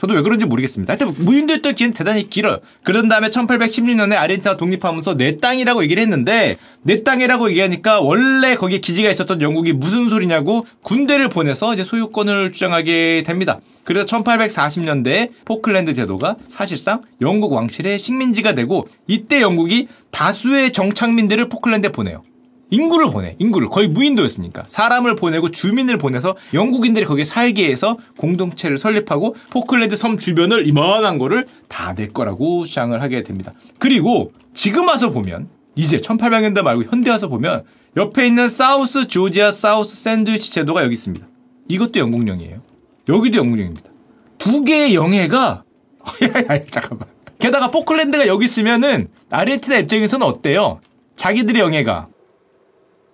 저도 0.00 0.14
왜 0.14 0.22
그런지 0.22 0.44
모르겠습니다. 0.44 0.92
하여튼 0.92 1.12
무인도였던 1.24 1.74
기회는 1.74 1.92
대단히 1.92 2.30
길어요. 2.30 2.58
그런 2.84 3.08
다음에 3.08 3.30
1816년에 3.30 4.14
아르헨티나 4.14 4.56
독립하면서 4.56 5.16
내 5.16 5.38
땅이라고 5.38 5.82
얘기를 5.82 6.00
했는데 6.00 6.56
내 6.82 7.02
땅이라고 7.02 7.50
얘기하니까 7.50 8.00
원래 8.00 8.54
거기에 8.54 8.78
기지가 8.78 9.10
있었던 9.10 9.42
영국이 9.42 9.72
무슨 9.72 10.08
소리냐고 10.08 10.64
군대를 10.84 11.30
보내서 11.30 11.74
이제 11.74 11.82
소유권을 11.82 12.52
주장하게 12.52 13.24
됩니다. 13.26 13.58
그래서 13.82 14.06
1840년대 14.06 15.30
포클랜드 15.46 15.94
제도가 15.94 16.36
사실상 16.46 17.02
영국 17.22 17.54
왕실의 17.54 17.98
식민지가 17.98 18.54
되고 18.54 18.86
이때 19.08 19.40
영국이 19.40 19.88
다수의 20.12 20.72
정착민들을 20.72 21.48
포클랜드에 21.48 21.90
보내요. 21.90 22.22
인구를 22.70 23.10
보내. 23.10 23.34
인구를 23.38 23.68
거의 23.68 23.88
무인도였으니까 23.88 24.64
사람을 24.66 25.16
보내고 25.16 25.50
주민을 25.50 25.96
보내서 25.98 26.36
영국인들이 26.54 27.06
거기에 27.06 27.24
살게 27.24 27.70
해서 27.70 27.96
공동체를 28.18 28.78
설립하고 28.78 29.36
포클랜드 29.50 29.96
섬 29.96 30.18
주변을 30.18 30.66
이만한 30.68 31.18
거를 31.18 31.46
다 31.68 31.94
낼 31.94 32.12
거라고 32.12 32.66
주장을 32.66 33.00
하게 33.00 33.22
됩니다. 33.22 33.52
그리고 33.78 34.32
지금 34.54 34.86
와서 34.88 35.10
보면 35.10 35.48
이제 35.76 35.98
1800년대 35.98 36.62
말고 36.62 36.84
현대 36.90 37.10
와서 37.10 37.28
보면 37.28 37.64
옆에 37.96 38.26
있는 38.26 38.48
사우스 38.48 39.08
조지아 39.08 39.50
사우스 39.52 39.96
샌드위치 39.96 40.52
제도가 40.52 40.82
여기 40.84 40.92
있습니다. 40.92 41.26
이것도 41.68 41.98
영국령이에요. 42.00 42.60
여기도 43.08 43.38
영국령입니다. 43.38 43.88
두 44.36 44.62
개의 44.64 44.94
영해가 44.94 45.64
잠깐만. 46.70 47.08
게다가 47.38 47.70
포클랜드가 47.70 48.26
여기 48.26 48.44
있으면은 48.44 49.08
아르헨티나 49.30 49.78
입장에서는 49.78 50.26
어때요? 50.26 50.80
자기들의 51.16 51.60
영해가 51.62 52.08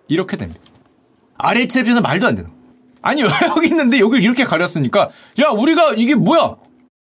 이렇게 0.08 0.37
됩니다. 0.37 0.61
아르헨티나 1.38 1.80
입장에서 1.80 2.00
말도 2.00 2.26
안 2.26 2.34
되는 2.34 2.50
거. 2.50 2.56
아니 3.02 3.23
여기 3.56 3.68
있는데 3.68 3.99
여기를 4.00 4.23
이렇게 4.23 4.44
가렸으니까 4.44 5.11
야 5.40 5.49
우리가 5.50 5.94
이게 5.96 6.14
뭐야? 6.14 6.56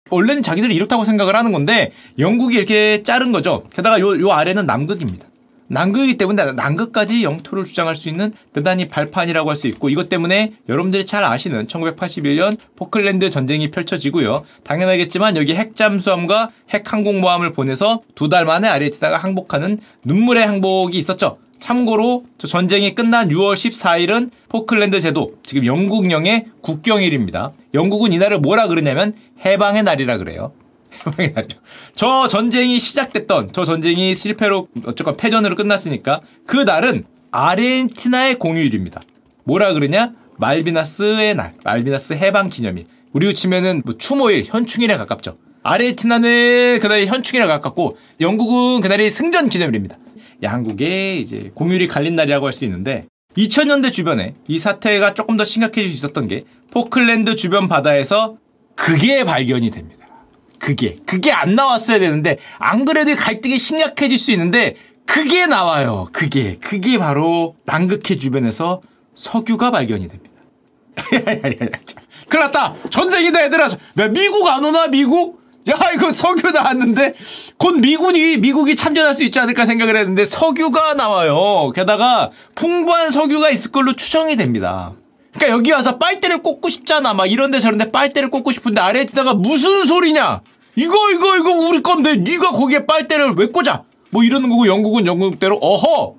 원래는 0.10 0.43
자기들이 0.43 0.75
이렇다고 0.75 1.05
생각을 1.05 1.36
하는 1.36 1.51
건데 1.51 1.91
영국이 2.20 2.58
이렇게 2.58 3.01
자른 3.03 3.31
거죠. 3.31 3.63
게다가 3.74 4.00
요, 4.00 4.20
요 4.20 4.31
아래는 4.31 4.65
남극입니다. 4.65 5.27
남극이기 5.67 6.17
때문에 6.17 6.51
남극까지 6.51 7.24
영토를 7.24 7.63
주장할 7.63 7.96
수 7.96 8.10
있는 8.10 8.34
대단히 8.51 8.89
발판이라고 8.89 9.50
할 9.50 9.55
수 9.55 9.67
있고 9.67 9.88
이것 9.88 10.10
때문에 10.10 10.51
여러분들이 10.67 11.05
잘 11.05 11.24
아시는 11.24 11.67
1981년 11.67 12.58
포클랜드 12.75 13.29
전쟁이 13.29 13.72
펼쳐지고요. 13.72 14.43
당연하겠지만 14.65 15.38
여기 15.38 15.55
핵잠수함과 15.55 16.51
핵항공모함을 16.72 17.53
보내서 17.53 18.01
두 18.15 18.27
달 18.27 18.43
만에 18.43 18.67
아르헨티나가 18.67 19.17
항복하는 19.17 19.79
눈물의 20.03 20.46
항복이 20.46 20.98
있었죠. 20.98 21.38
참고로 21.62 22.25
저 22.38 22.48
전쟁이 22.48 22.94
끝난 22.94 23.30
6월 23.30 23.53
14일은 23.53 24.32
포클랜드 24.50 25.00
제도, 25.00 25.36
지금 25.46 25.65
영국령의 25.65 26.48
국경일입니다. 26.62 27.53
영국은 27.74 28.12
이날을 28.12 28.39
뭐라 28.39 28.68
그러냐면 28.68 29.13
해방의 29.46 29.84
날이라 29.84 30.18
그래요. 30.18 30.51
해방의 31.08 31.32
날이요. 31.34 31.62
저 31.96 32.27
전쟁이 32.27 32.80
시작됐던 32.80 33.51
저 33.53 33.63
전쟁이 33.63 34.13
실패로 34.13 34.68
어쨌건 34.86 35.15
패전으로 35.15 35.56
끝났으니까 35.56 36.20
그 36.46 36.58
날은 36.58 37.06
아르헨티나의 37.32 38.39
공휴일입니다. 38.39 39.00
뭐라 39.46 39.74
그러냐? 39.74 40.13
말비나스의 40.38 41.36
날, 41.36 41.53
말비나스 41.63 42.13
해방 42.13 42.50
기념일. 42.50 42.86
우리로 43.13 43.34
치면은 43.34 43.84
뭐 43.86 43.96
추모일, 43.98 44.44
현충일에 44.44 44.98
가깝죠. 44.98 45.38
아르헨티나는 45.63 46.80
그날이 46.82 47.06
현충일에 47.06 47.46
가깝고 47.46 47.98
영국은 48.20 48.82
그날이 48.82 49.10
승전 49.10 49.50
기념일입니다. 49.50 49.98
양국의 50.43 51.21
이제 51.21 51.51
공휴일이 51.53 51.88
갈린 51.88 52.15
날이라고 52.15 52.45
할 52.45 52.53
수 52.53 52.65
있는데 52.65 53.05
2000년대 53.38 53.91
주변에 53.93 54.33
이 54.48 54.60
사태가 54.60 55.13
조금 55.13 55.38
더 55.38 55.45
심각해질 55.45 55.89
수 55.89 55.95
있었던 55.95 56.27
게 56.27 56.43
포클랜드 56.71 57.36
주변 57.36 57.67
바다에서 57.69 58.38
그게 58.75 59.24
발견이 59.24 59.71
됩니다. 59.71 60.05
그게 60.60 60.98
그게 61.05 61.31
안 61.31 61.55
나왔어야 61.55 62.00
되는데 62.00 62.38
안 62.60 62.86
그래도 62.86 63.15
갈등이 63.15 63.57
심각해질 63.57 64.17
수 64.17 64.31
있는데 64.31 64.75
그게 65.05 65.45
나와요. 65.45 66.07
그게 66.12 66.57
그게 66.60 66.98
바로 66.98 67.55
남극해 67.65 68.17
주변에서 68.17 68.81
석유가 69.15 69.71
발견이 69.71 70.07
됩니다. 70.07 70.31
큰일 72.29 72.45
났다. 72.45 72.75
전쟁이다 72.89 73.43
얘들아. 73.45 73.69
야, 74.00 74.07
미국 74.10 74.48
안 74.48 74.63
오나 74.63 74.88
미국? 74.88 75.40
야 75.70 75.75
이거 75.94 76.12
석유 76.12 76.51
나왔는데 76.51 77.13
곧 77.58 77.80
미군이 77.80 78.38
미국이 78.38 78.75
참전할 78.75 79.13
수 79.13 79.24
있지 79.24 79.39
않을까 79.39 79.65
생각을 79.65 79.96
했는데 79.96 80.25
석유가 80.25 80.96
나와요. 80.96 81.72
게다가 81.75 82.32
풍부한 82.56 83.12
석유가 83.12 83.50
있을 83.51 83.72
걸로 83.72 83.94
추정이 83.94 84.36
됩니다. 84.36 84.94
그러니까 85.34 85.58
여기 85.58 85.72
와서 85.72 85.98
빨대를 85.98 86.41
꽂고 86.41 86.70
싶잖아. 86.70 87.13
막 87.13 87.25
이런데 87.27 87.60
저런데 87.60 87.91
빨대를 87.91 88.30
꽂고 88.30 88.51
싶은데 88.51 88.82
아르헨티나가 88.82 89.34
무슨 89.36 89.86
소리냐? 89.86 90.41
이거 90.75 90.96
이거 91.12 91.38
이거 91.38 91.51
우리 91.51 91.82
건데 91.82 92.15
네가 92.15 92.51
거기에 92.51 92.86
빨대를 92.86 93.34
왜 93.38 93.48
꽂아? 93.48 93.84
뭐 94.10 94.24
이러는 94.24 94.50
거고 94.50 94.68
영국은 94.68 95.06
영국대로 95.06 95.58
어허 95.62 96.15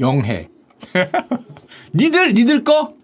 영해. 0.00 0.48
니들 1.94 2.34
니들 2.34 2.64
거 2.64 2.94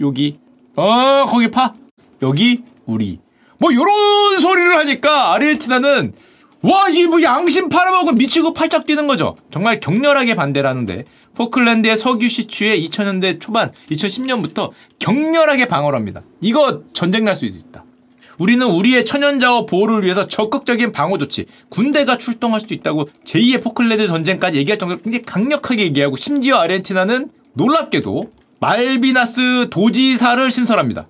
여기 0.00 0.38
어 0.76 1.26
거기 1.26 1.50
파 1.50 1.74
여기 2.22 2.62
우리 2.86 3.18
뭐 3.58 3.72
요런 3.74 4.40
소리를 4.40 4.76
하니까 4.76 5.32
아르헨티나는 5.34 6.12
와 6.62 6.88
이 6.90 7.06
뭐 7.06 7.22
양심 7.22 7.68
팔아먹으면 7.68 8.16
미치고 8.16 8.52
팔짝 8.52 8.86
뛰는 8.86 9.06
거죠. 9.06 9.36
정말 9.52 9.78
격렬하게 9.78 10.34
반대를 10.34 10.68
하는데 10.68 11.04
포클랜드의 11.34 11.96
석유 11.96 12.28
시추에 12.28 12.80
2000년대 12.80 13.40
초반 13.40 13.70
2010년부터 13.90 14.70
격렬하게 14.98 15.66
방어를 15.68 15.96
합니다. 15.96 16.22
이거 16.40 16.82
전쟁 16.92 17.24
날 17.24 17.36
수도 17.36 17.46
있다. 17.46 17.84
우리는 18.38 18.66
우리의 18.66 19.04
천연자원 19.04 19.66
보호를 19.66 20.02
위해서 20.02 20.26
적극적인 20.26 20.92
방어 20.92 21.18
조치, 21.18 21.46
군대가 21.68 22.18
출동할 22.18 22.60
수도 22.60 22.74
있다고 22.74 23.08
제2의 23.26 23.62
포클랜드 23.62 24.08
전쟁까지 24.08 24.58
얘기할 24.58 24.78
정도로 24.78 25.00
굉장히 25.02 25.24
강력하게 25.24 25.84
얘기하고 25.84 26.16
심지어 26.16 26.56
아르헨티나는 26.56 27.30
놀랍게도 27.54 28.32
말비나스 28.60 29.68
도지사를 29.70 30.50
신설합니다. 30.50 31.08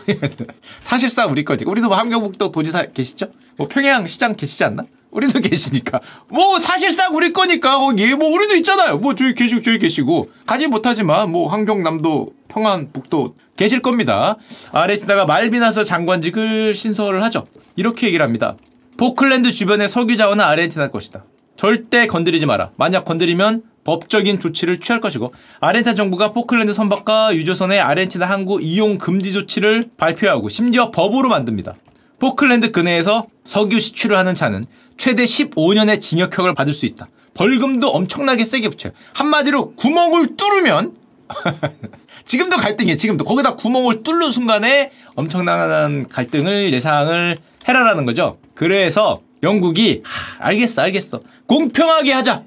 사실상 0.82 1.30
우리 1.30 1.44
거지. 1.44 1.64
우리도 1.64 1.88
뭐 1.88 1.96
함경북도 1.96 2.52
도지사 2.52 2.86
계시죠? 2.92 3.28
뭐 3.56 3.68
평양 3.68 4.06
시장 4.06 4.36
계시지 4.36 4.64
않나? 4.64 4.84
우리도 5.10 5.40
계시니까. 5.48 6.00
뭐 6.28 6.58
사실상 6.58 7.14
우리 7.14 7.32
거니까 7.32 7.78
거기 7.78 8.14
뭐 8.14 8.28
우리도 8.28 8.54
있잖아요. 8.56 8.98
뭐 8.98 9.14
저희 9.14 9.34
계시고 9.34 9.62
저희 9.62 9.78
계시고 9.78 10.30
가지 10.46 10.66
못하지만 10.66 11.30
뭐 11.30 11.50
함경남도 11.50 12.32
평안북도 12.48 13.34
계실 13.56 13.80
겁니다. 13.80 14.36
아르헨티나가 14.72 15.24
말비나스 15.26 15.84
장관직을 15.84 16.74
신설을 16.74 17.22
하죠. 17.24 17.46
이렇게 17.76 18.08
얘기를 18.08 18.24
합니다. 18.24 18.56
포클랜드 18.96 19.52
주변의 19.52 19.88
석유 19.88 20.16
자원은 20.16 20.44
아르헨티나 20.44 20.90
것이다. 20.90 21.24
절대 21.56 22.06
건드리지 22.06 22.46
마라. 22.46 22.70
만약 22.76 23.04
건드리면 23.04 23.62
법적인 23.84 24.40
조치를 24.40 24.80
취할 24.80 25.00
것이고 25.00 25.32
아르헨티나 25.60 25.94
정부가 25.94 26.32
포클랜드 26.32 26.72
선박과 26.72 27.34
유조선의 27.36 27.80
아르헨티나 27.80 28.26
항구 28.26 28.60
이용 28.60 28.98
금지 28.98 29.32
조치를 29.32 29.90
발표하고 29.96 30.48
심지어 30.48 30.90
법으로 30.90 31.28
만듭니다. 31.28 31.74
포클랜드 32.18 32.70
근해에서 32.70 33.26
석유 33.44 33.78
시추를 33.78 34.16
하는 34.16 34.34
차는 34.34 34.64
최대 34.96 35.24
15년의 35.24 36.00
징역형을 36.00 36.54
받을 36.54 36.72
수 36.72 36.86
있다. 36.86 37.08
벌금도 37.34 37.88
엄청나게 37.88 38.44
세게 38.44 38.68
붙여요. 38.70 38.92
한마디로 39.12 39.74
구멍을 39.74 40.36
뚫으면 40.36 40.94
지금도 42.24 42.56
갈등이에요. 42.56 42.96
지금도 42.96 43.24
거기다 43.24 43.56
구멍을 43.56 44.02
뚫는 44.02 44.30
순간에 44.30 44.90
엄청난 45.14 46.08
갈등을 46.08 46.72
예상을 46.72 47.36
해라라는 47.68 48.04
거죠. 48.04 48.38
그래서 48.54 49.20
영국이 49.42 50.02
하, 50.04 50.46
알겠어, 50.46 50.82
알겠어. 50.82 51.20
공평하게 51.46 52.12
하자. 52.12 52.44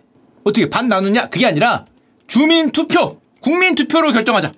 어떻게 0.47 0.69
반 0.69 0.87
나누냐? 0.87 1.27
그게 1.27 1.45
아니라 1.45 1.85
주민 2.27 2.71
투표, 2.71 3.19
국민 3.41 3.75
투표로 3.75 4.13
결정하자. 4.13 4.53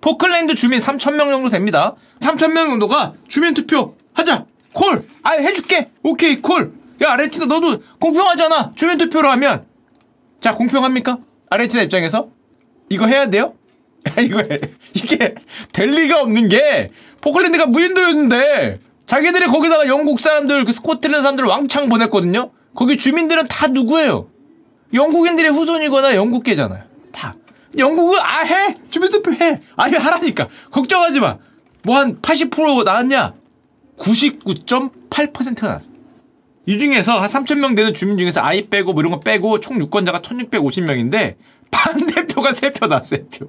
포클랜드 0.00 0.54
주민 0.54 0.80
3천 0.80 1.14
명 1.16 1.30
정도 1.30 1.50
됩니다. 1.50 1.94
3천 2.20 2.52
명 2.52 2.70
정도가 2.70 3.12
주민 3.28 3.52
투표 3.52 3.96
하자. 4.14 4.46
콜. 4.72 5.06
아 5.22 5.32
해줄게. 5.32 5.90
오케이 6.02 6.40
콜. 6.40 6.72
야 7.02 7.12
아르헨티나 7.12 7.46
너도 7.46 7.82
공평하잖아. 8.00 8.72
주민 8.76 8.96
투표로 8.96 9.28
하면 9.28 9.66
자 10.40 10.54
공평합니까? 10.54 11.18
아르헨티나 11.50 11.82
입장에서 11.82 12.28
이거 12.88 13.06
해야 13.06 13.28
돼요? 13.28 13.54
이거 14.18 14.38
해. 14.38 14.58
이게 14.94 15.34
될 15.72 15.90
리가 15.90 16.22
없는 16.22 16.48
게 16.48 16.92
포클랜드가 17.20 17.66
무인도였는데 17.66 18.80
자기들이 19.04 19.46
거기다가 19.46 19.86
영국 19.86 20.18
사람들 20.18 20.64
그 20.64 20.72
스코틀랜드 20.72 21.20
사람들 21.20 21.44
왕창 21.44 21.90
보냈거든요. 21.90 22.52
거기 22.74 22.96
주민들은 22.96 23.48
다 23.48 23.66
누구예요? 23.66 24.30
영국인들의 24.96 25.50
후손이거나 25.52 26.14
영국계잖아요. 26.16 26.82
다. 27.12 27.34
영국은 27.78 28.18
아 28.20 28.40
해. 28.40 28.76
주민투표 28.90 29.32
해. 29.32 29.60
아예 29.76 29.96
하라니까. 29.96 30.48
걱정하지 30.72 31.20
마. 31.20 31.38
뭐 31.82 31.96
한 31.98 32.20
80% 32.20 32.82
나왔냐? 32.84 33.34
99.8%가 33.98 35.66
나왔습니다. 35.68 36.04
이 36.66 36.78
중에서 36.78 37.20
한 37.20 37.28
3,000명 37.30 37.76
되는 37.76 37.92
주민 37.94 38.18
중에서 38.18 38.40
아이 38.42 38.68
빼고 38.68 38.92
뭐 38.92 39.00
이런 39.02 39.12
거 39.12 39.20
빼고 39.20 39.60
총 39.60 39.78
유권자가 39.80 40.20
1,650명인데 40.20 41.36
반대표가 41.70 42.50
3표 42.50 42.88
나왔어, 42.88 43.16
3표. 43.16 43.48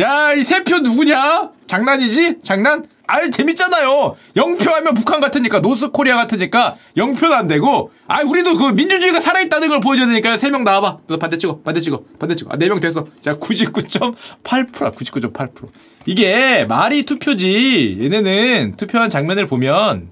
야, 0.00 0.32
이 0.34 0.40
3표 0.40 0.82
누구냐? 0.82 1.50
장난이지? 1.66 2.38
장난? 2.42 2.86
아유, 3.06 3.30
재밌잖아요. 3.30 4.16
0표 4.34 4.70
하면 4.70 4.94
북한 4.94 5.20
같으니까, 5.20 5.60
노스 5.60 5.90
코리아 5.90 6.16
같으니까 6.16 6.76
0표는 6.96 7.32
안 7.32 7.46
되고, 7.46 7.90
아, 8.06 8.22
우리도 8.22 8.56
그 8.56 8.72
민주주의가 8.72 9.20
살아있다는 9.20 9.68
걸 9.68 9.80
보여줘야 9.80 10.06
되니까 10.06 10.36
3명 10.36 10.62
나와봐. 10.62 10.98
너 11.06 11.18
반대 11.18 11.38
찍어, 11.38 11.60
반대 11.60 11.80
찍어, 11.80 12.02
반대 12.18 12.34
찍어. 12.34 12.50
아, 12.52 12.56
4명 12.56 12.80
됐어. 12.80 13.06
자, 13.20 13.34
99.8%, 13.34 14.94
99.8%. 14.94 15.68
이게 16.06 16.64
말이 16.64 17.04
투표지. 17.04 17.98
얘네는 18.02 18.76
투표한 18.76 19.10
장면을 19.10 19.46
보면 19.46 20.10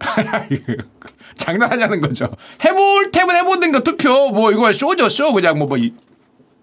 장난하냐는 1.36 2.00
거죠. 2.00 2.28
해볼 2.64 3.10
테면 3.10 3.36
해보든가 3.36 3.80
투표 3.80 4.30
뭐 4.30 4.52
이거 4.52 4.72
쇼죠 4.72 5.08
쇼 5.08 5.32
그냥 5.32 5.58
뭐뭐 5.58 5.78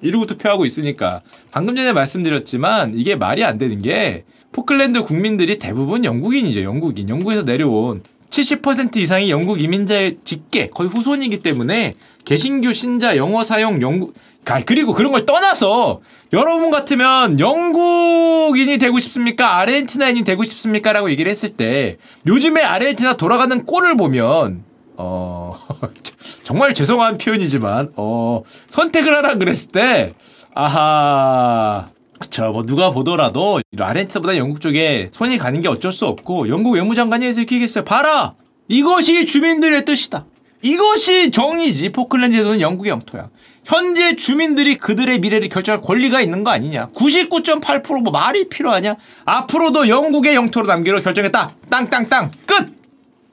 이러고 0.01 0.25
투표하고 0.25 0.65
있으니까 0.65 1.21
방금 1.51 1.75
전에 1.75 1.91
말씀드렸지만 1.93 2.93
이게 2.95 3.15
말이 3.15 3.43
안 3.43 3.57
되는 3.57 3.81
게 3.81 4.25
포클랜드 4.51 5.03
국민들이 5.03 5.59
대부분 5.59 6.03
영국인이죠. 6.05 6.63
영국인 6.63 7.09
영국에서 7.09 7.43
내려온 7.43 8.03
70% 8.29 8.97
이상이 8.97 9.29
영국 9.29 9.61
이민자의 9.61 10.17
직계 10.23 10.67
거의 10.67 10.89
후손이기 10.89 11.39
때문에 11.39 11.95
개신교 12.25 12.71
신자 12.73 13.17
영어 13.17 13.43
사용 13.43 13.81
영국 13.81 14.13
아, 14.45 14.61
그리고 14.65 14.93
그런 14.93 15.11
걸 15.11 15.25
떠나서 15.25 16.01
여러분 16.33 16.71
같으면 16.71 17.39
영국인이 17.39 18.77
되고 18.79 18.99
싶습니까? 18.99 19.57
아르헨티나인이 19.59 20.23
되고 20.23 20.43
싶습니까? 20.43 20.93
라고 20.93 21.11
얘기를 21.11 21.29
했을 21.29 21.49
때 21.49 21.97
요즘에 22.25 22.61
아르헨티나 22.61 23.17
돌아가는 23.17 23.65
꼴을 23.65 23.95
보면 23.97 24.63
어 24.97 25.53
정말 26.43 26.73
죄송한 26.73 27.17
표현이지만 27.17 27.93
어 27.95 28.43
선택을 28.69 29.15
하라 29.15 29.35
그랬을 29.35 29.71
때 29.71 30.13
아하 30.53 31.89
그쵸. 32.21 32.51
뭐 32.51 32.63
누가 32.65 32.91
보더라도 32.91 33.59
아르헨티나보다 33.77 34.37
영국 34.37 34.61
쪽에 34.61 35.09
손이 35.11 35.37
가는 35.37 35.59
게 35.59 35.67
어쩔 35.67 35.91
수 35.91 36.05
없고 36.05 36.49
영국 36.49 36.71
외무장관이 36.71 37.25
해서 37.25 37.41
이렇게 37.41 37.55
얘기했어요. 37.55 37.83
봐라! 37.83 38.35
이것이 38.67 39.25
주민들의 39.25 39.83
뜻이다. 39.85 40.25
이것이 40.61 41.31
정의지. 41.31 41.91
포클랜드 41.91 42.35
제도는 42.37 42.61
영국의 42.61 42.91
영토야. 42.91 43.29
현재 43.65 44.15
주민들이 44.15 44.77
그들의 44.77 45.19
미래를 45.19 45.49
결정할 45.49 45.81
권리가 45.81 46.21
있는 46.21 46.43
거 46.43 46.51
아니냐. 46.51 46.89
99.8%뭐 46.95 48.11
말이 48.11 48.47
필요하냐. 48.47 48.95
앞으로도 49.25 49.89
영국의 49.89 50.35
영토로 50.35 50.67
남기로 50.67 51.01
결정했다. 51.01 51.55
땅땅땅. 51.69 52.31
끝! 52.45 52.73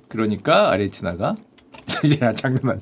그러니까 0.09 0.71
아르헨티나가 0.71 1.35
야 2.23 2.33
장난하냐? 2.33 2.81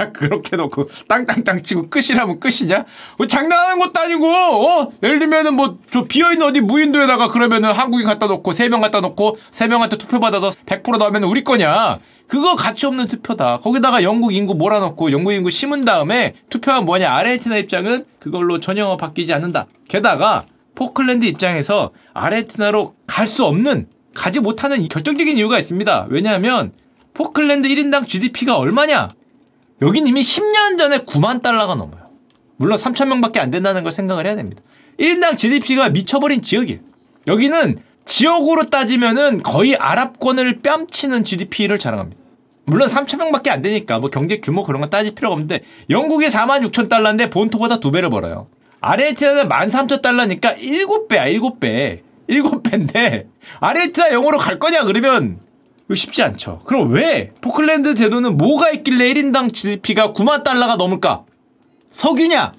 야 0.00 0.12
그렇게 0.12 0.56
놓고 0.56 0.88
땅땅땅 1.08 1.62
치고 1.62 1.88
끝이라면 1.90 2.40
끝이냐? 2.40 2.84
어, 3.18 3.26
장난하는 3.26 3.78
것도 3.78 4.00
아니고 4.00 4.26
어 4.26 4.90
예를 5.02 5.18
들면은 5.18 5.54
뭐 5.54 5.78
저 5.90 6.04
비어있는 6.04 6.46
어디 6.46 6.60
무인도에다가 6.60 7.28
그러면은 7.28 7.72
한국인 7.72 8.06
갖다 8.06 8.26
놓고 8.26 8.52
세 8.52 8.68
명 8.68 8.80
갖다 8.80 9.00
놓고 9.00 9.36
세 9.50 9.66
명한테 9.66 9.98
투표 9.98 10.20
받아서 10.20 10.50
100% 10.66 10.98
나오면 10.98 11.24
우리 11.24 11.42
거냐? 11.42 11.98
그거 12.28 12.54
가치 12.54 12.86
없는 12.86 13.08
투표다. 13.08 13.58
거기다가 13.58 14.02
영국 14.04 14.32
인구 14.32 14.54
몰아넣고 14.54 15.10
영국 15.10 15.32
인구 15.32 15.50
심은 15.50 15.84
다음에 15.84 16.34
투표하면 16.48 16.86
뭐냐? 16.86 17.10
아르헨티나 17.12 17.56
입장은 17.56 18.04
그걸로 18.20 18.60
전혀 18.60 18.96
바뀌지 18.96 19.32
않는다. 19.32 19.66
게다가 19.88 20.44
포클랜드 20.76 21.26
입장에서 21.26 21.90
아르헨티나로 22.14 22.94
갈 23.06 23.26
수 23.26 23.44
없는 23.44 23.88
가지 24.14 24.38
못하는 24.40 24.80
이 24.82 24.88
결정적인 24.88 25.36
이유가 25.36 25.58
있습니다. 25.58 26.06
왜냐하면 26.10 26.72
포클랜드 27.20 27.68
1인당 27.68 28.08
GDP가 28.08 28.56
얼마냐? 28.56 29.10
여긴 29.82 30.06
이미 30.06 30.22
10년 30.22 30.78
전에 30.78 31.00
9만 31.00 31.42
달러가 31.42 31.74
넘어요. 31.74 32.08
물론 32.56 32.78
3천 32.78 33.08
명밖에 33.08 33.40
안 33.40 33.50
된다는 33.50 33.82
걸 33.82 33.92
생각을 33.92 34.26
해야 34.26 34.36
됩니다. 34.36 34.62
1인당 34.98 35.36
GDP가 35.36 35.90
미쳐버린 35.90 36.40
지역이에요. 36.40 36.80
여기는 37.26 37.78
지역으로 38.06 38.70
따지면은 38.70 39.42
거의 39.42 39.76
아랍권을 39.76 40.60
뺨치는 40.62 41.24
GDP를 41.24 41.78
자랑합니다. 41.78 42.22
물론 42.64 42.88
3천 42.88 43.18
명밖에 43.18 43.50
안 43.50 43.60
되니까 43.60 43.98
뭐 43.98 44.08
경제 44.08 44.38
규모 44.38 44.64
그런 44.64 44.80
거 44.80 44.88
따질 44.88 45.14
필요가 45.14 45.34
없는데 45.34 45.60
영국이 45.90 46.28
4만 46.28 46.66
6천 46.70 46.88
달러인데 46.88 47.28
본토보다 47.28 47.80
두 47.80 47.90
배를 47.90 48.08
벌어요. 48.08 48.48
아르헨티나는 48.80 49.46
1만 49.46 49.68
3천 49.70 50.00
달러니까 50.00 50.54
7배야 50.54 51.38
7배. 51.38 52.00
7배인데 52.30 53.26
아르헨티나 53.60 54.10
영어로 54.12 54.38
갈 54.38 54.58
거냐 54.58 54.84
그러면 54.84 55.49
이거 55.90 55.96
쉽지 55.96 56.22
않죠. 56.22 56.60
그럼 56.66 56.92
왜 56.92 57.32
포클랜드 57.40 57.96
제도는 57.96 58.36
뭐가 58.36 58.70
있길래 58.70 59.12
1인당 59.12 59.52
GDP가 59.52 60.12
9만 60.12 60.44
달러가 60.44 60.76
넘을까? 60.76 61.24
석유냐? 61.90 62.52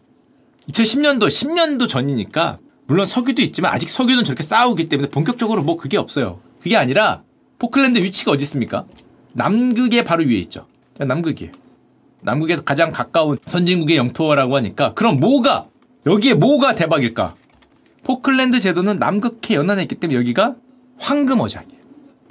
2010년도 0.70 1.28
10년도 1.28 1.88
전이니까 1.88 2.60
물론 2.88 3.06
석유도 3.06 3.42
있지만 3.42 3.74
아직 3.74 3.88
석유는 3.88 4.26
저렇게 4.26 4.44
싸우기 4.44 4.90
때문에 4.90 5.10
본격적으로 5.10 5.64
뭐 5.64 5.78
그게 5.78 5.98
없어요. 5.98 6.42
그게 6.62 6.76
아니라 6.76 7.24
포클랜드 7.58 8.00
위치가 8.00 8.34
어디 8.34 8.44
있습니까? 8.44 8.84
남극의 9.32 10.04
바로 10.04 10.26
위에 10.26 10.36
있죠. 10.40 10.68
남극이에요. 11.00 11.54
남극에서 12.24 12.64
가장 12.64 12.92
가까운 12.92 13.38
선진국의 13.46 13.96
영토라고 13.96 14.58
하니까 14.58 14.94
그럼 14.94 15.22
뭐가 15.22 15.68
여기에 16.06 16.34
뭐가 16.34 16.74
대박일까? 16.74 17.36
포클랜드 18.04 18.60
제도는 18.60 19.00
남극해 19.00 19.56
연안에 19.56 19.84
있기 19.84 19.96
때문에 19.96 20.20
여기가 20.20 20.56
황금 20.98 21.40
어장이에요. 21.40 21.81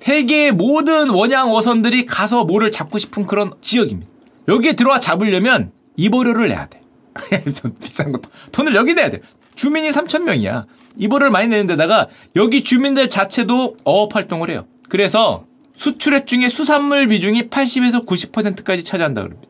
세계의 0.00 0.52
모든 0.52 1.10
원양 1.10 1.54
어선들이 1.54 2.06
가서 2.06 2.44
뭐를 2.44 2.70
잡고 2.70 2.98
싶은 2.98 3.26
그런 3.26 3.52
지역입니다. 3.60 4.10
여기에 4.48 4.72
들어와 4.72 5.00
잡으려면 5.00 5.72
입어료를 5.96 6.48
내야 6.48 6.68
돼. 6.68 6.80
비싼 7.80 8.12
것도 8.12 8.30
돈을 8.52 8.74
여기 8.74 8.94
내야 8.94 9.10
돼. 9.10 9.20
주민이 9.54 9.90
3천 9.90 10.22
명이야. 10.22 10.66
입어료를 10.96 11.30
많이 11.30 11.48
내는 11.48 11.66
데다가 11.66 12.08
여기 12.36 12.62
주민들 12.62 13.08
자체도 13.08 13.76
어업 13.84 14.14
활동을 14.16 14.50
해요. 14.50 14.66
그래서 14.88 15.44
수출액 15.74 16.26
중에 16.26 16.48
수산물 16.48 17.08
비중이 17.08 17.48
80에서 17.48 18.06
90%까지 18.06 18.84
차지한다 18.84 19.22
그럽니다. 19.22 19.48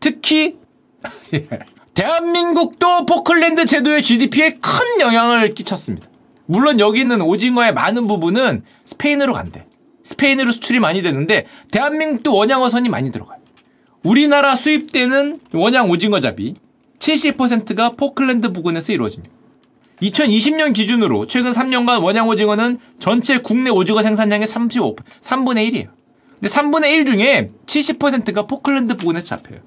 특히 0.00 0.56
대한민국도 1.94 3.06
포클랜드 3.06 3.66
제도의 3.66 4.02
GDP에 4.02 4.52
큰 4.52 5.00
영향을 5.00 5.54
끼쳤습니다. 5.54 6.08
물론 6.46 6.80
여기 6.80 7.00
있는 7.00 7.20
오징어의 7.20 7.74
많은 7.74 8.06
부분은 8.06 8.64
스페인으로 8.86 9.34
간대. 9.34 9.66
스페인으로 10.02 10.52
수출이 10.52 10.80
많이 10.80 11.02
되는데 11.02 11.46
대한민국도 11.70 12.34
원양어선이 12.34 12.88
많이 12.88 13.10
들어가요. 13.12 13.38
우리나라 14.02 14.56
수입되는 14.56 15.40
원양 15.52 15.90
오징어잡이 15.90 16.54
70%가 16.98 17.90
포클랜드 17.90 18.52
부근에서 18.52 18.92
이루어집니다. 18.92 19.34
2020년 20.02 20.72
기준으로 20.72 21.26
최근 21.26 21.50
3년간 21.50 22.02
원양 22.02 22.28
오징어는 22.28 22.78
전체 22.98 23.38
국내 23.38 23.70
오징어 23.70 24.02
생산량의 24.02 24.46
35, 24.46 24.96
3분의 25.20 25.70
1이에요. 25.70 25.88
근데 26.40 26.48
3분의 26.48 26.92
1 26.92 27.04
중에 27.04 27.50
70%가 27.66 28.46
포클랜드 28.46 28.96
부근에서 28.96 29.26
잡혀요. 29.26 29.58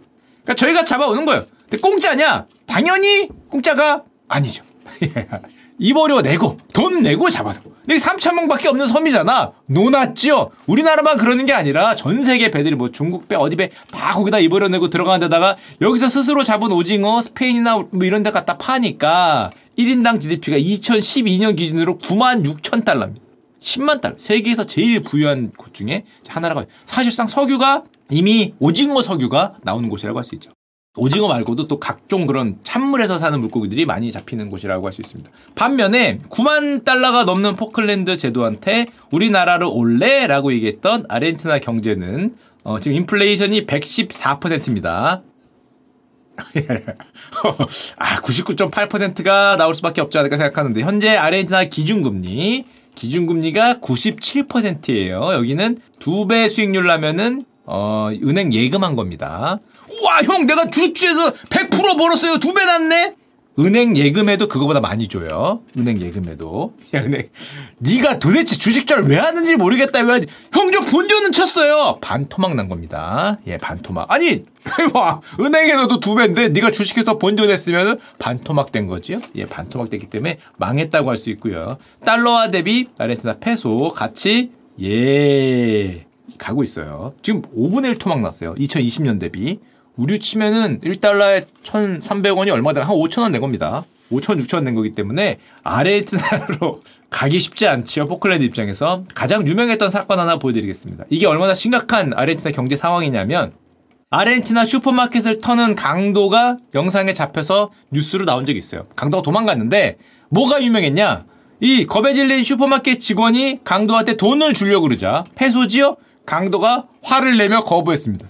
그러니까 0.43 0.55
저희가 0.55 0.85
잡아오는 0.85 1.25
거예요. 1.25 1.45
근데 1.69 1.77
공짜냐? 1.77 2.47
당연히 2.65 3.29
공짜가 3.49 4.03
아니죠. 4.27 4.63
입어료 5.79 6.21
내고 6.21 6.57
돈 6.73 7.01
내고 7.03 7.29
잡아도. 7.29 7.61
근데 7.85 7.97
3천 7.97 8.35
명밖에 8.35 8.67
없는 8.69 8.87
섬이잖아. 8.87 9.51
노났지요 9.65 10.51
우리나라만 10.67 11.17
그러는 11.17 11.45
게 11.45 11.53
아니라 11.53 11.95
전 11.95 12.23
세계 12.23 12.49
배들이 12.51 12.75
뭐 12.75 12.89
중국 12.91 13.27
배 13.27 13.35
어디 13.35 13.55
배 13.55 13.69
다 13.91 14.13
거기다 14.13 14.39
입어료 14.39 14.67
내고 14.69 14.89
들어가는 14.89 15.19
데다가 15.19 15.57
여기서 15.81 16.07
스스로 16.09 16.43
잡은 16.43 16.71
오징어 16.71 17.19
스페인이나 17.21 17.75
뭐 17.91 18.05
이런 18.05 18.23
데 18.23 18.31
갖다 18.31 18.57
파니까 18.57 19.51
1인당 19.77 20.21
GDP가 20.21 20.57
2012년 20.57 21.55
기준으로 21.57 21.97
9만 21.97 22.45
6천 22.45 22.85
달러입니다. 22.85 23.23
10만 23.59 24.01
달러. 24.01 24.15
세계에서 24.17 24.65
제일 24.65 25.01
부유한 25.01 25.51
곳 25.57 25.73
중에 25.73 26.03
하나라고 26.27 26.65
사실상 26.85 27.27
석유가 27.27 27.83
이미 28.11 28.53
오징어 28.59 29.01
석유가 29.01 29.55
나오는 29.63 29.89
곳이라고 29.89 30.19
할 30.19 30.23
수 30.25 30.35
있죠 30.35 30.51
오징어 30.95 31.27
말고도 31.27 31.67
또 31.67 31.79
각종 31.79 32.27
그런 32.27 32.57
찬물에서 32.61 33.17
사는 33.17 33.39
물고기들이 33.39 33.85
많이 33.85 34.11
잡히는 34.11 34.49
곳이라고 34.49 34.85
할 34.85 34.93
수 34.93 35.01
있습니다. 35.01 35.31
반면에 35.55 36.19
9만 36.29 36.85
달러가 36.85 37.23
넘는 37.23 37.55
포클랜드 37.55 38.15
제도한테 38.17 38.85
우리나라를 39.09 39.65
올래라고 39.67 40.53
얘기했던 40.53 41.05
아르헨티나 41.09 41.57
경제는 41.59 42.35
어, 42.63 42.77
지금 42.77 42.95
인플레이션이 42.97 43.65
114%입니다. 43.65 45.23
아, 47.97 48.15
99.8%가 48.21 49.57
나올 49.57 49.73
수밖에 49.73 49.99
없지 50.01 50.17
않을까 50.19 50.37
생각하는데 50.37 50.81
현재 50.81 51.15
아르헨티나 51.15 51.65
기준금리 51.65 52.65
기준금리가 52.93 53.79
97%예요. 53.81 55.33
여기는 55.33 55.79
두 55.97 56.27
배 56.27 56.47
수익률 56.47 56.85
나면은 56.85 57.45
어, 57.65 58.09
은행 58.11 58.53
예금한 58.53 58.95
겁니다. 58.95 59.57
와, 60.05 60.21
형, 60.23 60.45
내가 60.45 60.69
주식주에서 60.69 61.31
100% 61.49 61.97
벌었어요. 61.97 62.39
두 62.39 62.53
배 62.53 62.65
났네? 62.65 63.15
은행 63.59 63.95
예금에도 63.95 64.47
그거보다 64.47 64.79
많이 64.79 65.07
줘요. 65.07 65.61
은행 65.77 65.99
예금에도. 66.01 66.73
야, 66.95 67.01
은행. 67.03 67.29
네가 67.77 68.17
도대체 68.17 68.55
주식절 68.55 69.03
왜 69.05 69.17
하는지 69.17 69.55
모르겠다. 69.55 69.99
왜? 70.01 70.21
형저 70.51 70.79
본전은 70.79 71.31
쳤어요. 71.31 71.99
반토막 72.01 72.55
난 72.55 72.67
겁니다. 72.67 73.37
예, 73.45 73.57
반토막. 73.59 74.11
아니, 74.11 74.43
와, 74.95 75.21
은행에 75.39 75.73
넣어도 75.75 75.99
두 75.99 76.15
배인데 76.15 76.49
네가 76.49 76.71
주식해서 76.71 77.19
본전 77.19 77.51
했으면 77.51 77.99
반토막 78.17 78.71
된 78.71 78.87
거지요. 78.87 79.21
예, 79.35 79.45
반토막 79.45 79.91
됐기 79.91 80.07
때문에 80.09 80.39
망했다고 80.57 81.11
할 81.11 81.17
수 81.17 81.29
있고요. 81.29 81.77
달러화 82.03 82.49
대비 82.49 82.87
아르헨티나 82.97 83.37
페소 83.37 83.89
같이 83.89 84.49
예 84.81 86.05
가고 86.39 86.63
있어요. 86.63 87.13
지금 87.21 87.43
5분의 87.55 87.85
1 87.89 87.97
토막 87.99 88.21
났어요. 88.21 88.55
2020년 88.55 89.19
대비. 89.19 89.59
우리 89.95 90.19
치면은 90.19 90.79
1달러에 90.81 91.45
1,300원이 91.63 92.51
얼마다 92.51 92.81
한 92.81 92.95
5,000원 92.95 93.31
낸 93.31 93.41
겁니다. 93.41 93.85
5천, 94.11 94.39
6천 94.43 94.63
낸 94.63 94.75
거기 94.75 94.93
때문에 94.93 95.39
아르헨티나로 95.63 96.81
가기 97.09 97.39
쉽지 97.39 97.67
않지요. 97.67 98.07
포클랜드 98.07 98.43
입장에서 98.43 99.03
가장 99.13 99.47
유명했던 99.47 99.89
사건 99.89 100.19
하나 100.19 100.37
보여드리겠습니다. 100.37 101.05
이게 101.09 101.25
얼마나 101.25 101.53
심각한 101.55 102.13
아르헨티나 102.13 102.51
경제 102.51 102.75
상황이냐면 102.75 103.53
아르헨티나 104.09 104.65
슈퍼마켓을 104.65 105.39
터는 105.39 105.75
강도가 105.75 106.57
영상에 106.75 107.13
잡혀서 107.13 107.71
뉴스로 107.91 108.25
나온 108.25 108.45
적이 108.45 108.59
있어요. 108.59 108.85
강도가 108.95 109.23
도망갔는데 109.23 109.97
뭐가 110.29 110.61
유명했냐? 110.63 111.25
이 111.61 111.85
겁에 111.85 112.13
질린 112.13 112.43
슈퍼마켓 112.43 112.99
직원이 112.99 113.59
강도한테 113.63 114.17
돈을 114.17 114.53
주려고 114.53 114.87
그러자 114.87 115.23
페소지요? 115.35 115.97
강도가 116.25 116.87
화를 117.01 117.37
내며 117.37 117.61
거부했습니다. 117.61 118.27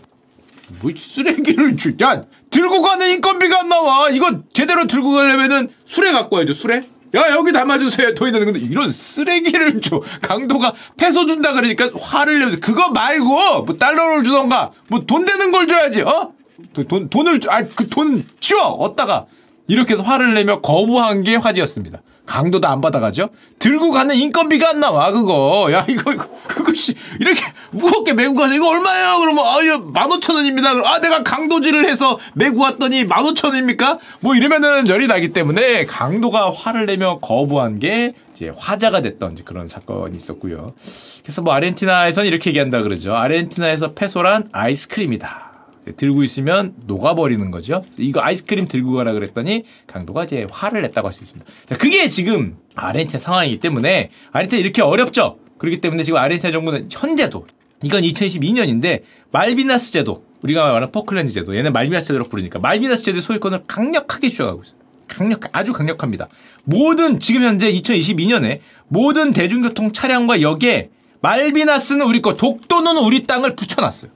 뭐 0.82 0.92
쓰레기를 0.96 1.76
주, 1.78 1.94
야 2.02 2.22
들고 2.50 2.82
가는 2.82 3.10
인건비가 3.10 3.62
안 3.62 3.70
나와. 3.70 4.10
이거 4.10 4.42
제대로 4.54 4.88
들고 4.88 5.12
가려면은 5.12 5.70
수레 5.86 6.12
갖고 6.12 6.38
와야죠. 6.38 6.54
수레. 6.54 6.88
야 7.16 7.30
여기 7.32 7.52
담아주세요. 7.52 8.16
돈 8.16 8.30
있는 8.30 8.46
근데 8.46 8.60
이런 8.60 8.90
쓰레기를 8.92 9.82
줘. 9.82 10.02
강도가 10.22 10.74
패소 10.98 11.26
준다 11.28 11.54
그러니까 11.54 11.90
화를 12.00 12.40
내면서 12.40 12.60
그거 12.60 12.90
말고 12.90 13.64
뭐 13.66 13.78
달러를 13.78 14.24
주던가 14.24 14.72
뭐 14.90 15.02
돈 15.06 15.26
되는 15.26 15.52
걸 15.52 15.68
줘야지. 15.68 16.02
어? 16.02 16.32
돈, 16.74 16.88
돈 16.88 17.10
돈을 17.10 17.40
아 17.50 17.62
그 17.64 17.88
돈 17.88 18.26
치워 18.40 18.62
얻다가 18.64 19.26
이렇게 19.68 19.94
해서 19.94 20.04
화를 20.04 20.34
내며 20.34 20.62
거부한 20.62 21.24
게 21.24 21.36
화제였습니다. 21.36 22.02
강도도 22.26 22.68
안 22.68 22.82
받아가죠? 22.82 23.30
들고 23.60 23.92
가는 23.92 24.16
인건비가 24.16 24.70
안 24.70 24.80
나와, 24.80 25.12
그거. 25.12 25.70
야, 25.72 25.86
이거, 25.90 26.14
이거, 26.14 26.28
그거, 26.48 26.74
씨, 26.74 26.96
이렇게 27.20 27.42
무겁게 27.72 28.14
메고 28.14 28.34
가서, 28.34 28.54
이거 28.54 28.70
얼마예요? 28.70 29.20
그러면, 29.20 29.46
아, 29.46 29.62
이거 29.62 29.80
만 29.80 30.12
오천 30.12 30.38
원입니다. 30.38 30.70
아, 30.70 31.00
내가 31.00 31.24
강도질을 31.24 31.86
해서 31.86 32.18
메고 32.34 32.62
왔더니 32.62 33.06
만 33.06 33.26
오천 33.26 33.52
원입니까? 33.52 34.00
뭐 34.22 34.36
이러면은 34.36 34.88
열이 34.88 35.08
나기 35.08 35.34
때문에 35.34 35.86
강도가 35.86 36.52
화를 36.52 36.86
내며 36.86 37.20
거부한 37.20 37.80
게 37.80 38.14
이제 38.34 38.52
화자가 38.58 39.02
됐던 39.02 39.38
그런 39.46 39.68
사건이 39.68 40.16
있었고요. 40.16 40.74
그래서 41.22 41.42
뭐 41.42 41.54
아르헨티나에서는 41.54 42.28
이렇게 42.28 42.50
얘기한다 42.50 42.82
그러죠. 42.82 43.14
아르헨티나에서 43.16 43.94
페소란 43.94 44.50
아이스크림이다. 44.52 45.53
들고 45.96 46.24
있으면 46.24 46.74
녹아버리는 46.86 47.52
거죠. 47.52 47.84
이거 47.98 48.22
아이스크림 48.22 48.68
들고 48.68 48.94
가라 48.94 49.14
그랬더니 49.14 49.64
강도가 49.88 50.24
이제 50.24 50.48
화를 50.50 50.82
냈다고 50.82 51.08
할 51.08 51.14
수 51.14 51.24
있습니다. 51.24 51.50
자, 51.70 51.78
그게 51.78 52.08
지금 52.08 52.58
아르헨티나 52.76 53.20
상황이기 53.20 53.60
때문에 53.60 54.10
아르헨티나 54.32 54.60
이렇게 54.60 54.82
어렵죠. 54.82 55.38
그렇기 55.58 55.82
때문에 55.82 56.04
지금 56.04 56.20
아르헨티나 56.20 56.52
정부는 56.52 56.88
현재도 56.92 57.46
이건 57.84 58.02
2012년인데 58.02 59.02
말비나스 59.32 59.92
제도 59.92 60.24
우리가 60.42 60.64
말하는 60.66 60.92
포클랜드 60.92 61.32
제도 61.32 61.56
얘는 61.56 61.74
말비나스 61.74 62.08
제도로 62.08 62.30
부르니까 62.30 62.60
말비나스 62.60 63.04
제도의 63.04 63.22
소유권을 63.22 63.64
강력하게 63.68 64.30
주장하고 64.30 64.64
있어요. 64.64 64.78
강력 65.08 65.42
아주 65.52 65.74
강력합니다. 65.74 66.28
모든 66.64 67.20
지금 67.20 67.44
현재 67.44 67.72
2022년에 67.72 68.60
모든 68.88 69.34
대중교통 69.34 69.92
차량과 69.92 70.42
역에 70.42 70.90
말비나스는 71.22 72.06
우리 72.06 72.22
거 72.22 72.36
독도는 72.36 72.98
우리 72.98 73.26
땅을 73.26 73.56
붙여놨어요. 73.56 74.12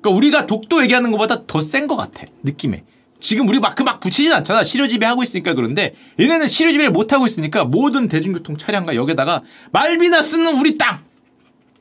그러니까 0.00 0.10
우리가 0.16 0.46
독도 0.46 0.82
얘기하는 0.82 1.10
것보다 1.10 1.46
더 1.46 1.60
센 1.60 1.86
것 1.88 1.96
같아 1.96 2.24
느낌에. 2.42 2.84
지금 3.20 3.48
우리 3.48 3.58
막 3.58 3.74
그 3.74 3.82
막 3.82 3.98
붙이진 4.00 4.32
않잖아. 4.32 4.62
실효지배 4.62 5.04
하고 5.04 5.22
있으니까 5.24 5.54
그런데 5.54 5.94
얘네는 6.20 6.46
실효지배를 6.46 6.92
못 6.92 7.12
하고 7.12 7.26
있으니까 7.26 7.64
모든 7.64 8.08
대중교통 8.08 8.56
차량과 8.56 8.94
역에다가 8.94 9.42
말비나스는 9.72 10.58
우리 10.60 10.78
땅! 10.78 11.00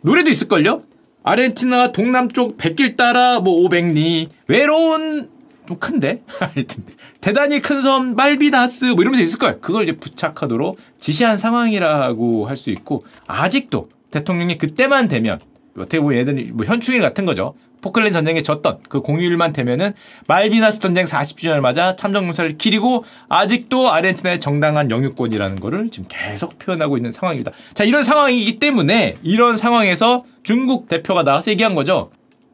노래도 0.01 0.29
있을걸요? 0.31 0.83
아르헨티나 1.23 1.91
동남쪽 1.91 2.57
백길 2.57 2.95
따라 2.95 3.39
뭐 3.39 3.67
500리. 3.67 4.29
외로운 4.47 5.29
좀 5.67 5.77
큰데? 5.77 6.23
하여튼. 6.39 6.85
대단히 7.21 7.59
큰 7.61 7.81
섬 7.81 8.15
말비나스 8.15 8.85
뭐 8.85 9.01
이러면서 9.01 9.21
있을 9.23 9.37
거예요 9.37 9.59
그걸 9.59 9.83
이제 9.83 9.91
부착하도록 9.97 10.77
지시한 10.99 11.37
상황이라고 11.37 12.47
할 12.47 12.55
수 12.57 12.69
있고 12.71 13.03
아직도 13.27 13.89
대통령이 14.11 14.57
그때만 14.57 15.07
되면 15.09 15.39
어떻게 15.77 15.99
보면 15.99 16.17
얘들이 16.19 16.51
뭐 16.53 16.65
현충일 16.65 17.01
같은 17.01 17.25
거죠. 17.25 17.53
포클랜드 17.81 18.13
전쟁에 18.13 18.41
졌던 18.41 18.79
그 18.89 19.01
공휴일만 19.01 19.53
되면은 19.53 19.93
말비나스 20.27 20.79
전쟁 20.79 21.05
40주년을 21.05 21.59
맞아 21.59 21.95
참전공사를 21.95 22.57
기리고 22.57 23.05
아직도 23.29 23.91
아르헨티나의 23.91 24.39
정당한 24.39 24.89
영유권이라는 24.91 25.59
거를 25.59 25.89
지금 25.89 26.07
계속 26.09 26.57
표현하고 26.59 26.97
있는 26.97 27.11
상황입니다. 27.11 27.51
자, 27.73 27.83
이런 27.83 28.03
상황이기 28.03 28.59
때문에 28.59 29.17
이런 29.23 29.57
상황에서 29.57 30.25
중국 30.43 30.87
대표가 30.87 31.23
나와서 31.23 31.51
얘기한 31.51 31.75
거죠. 31.75 32.11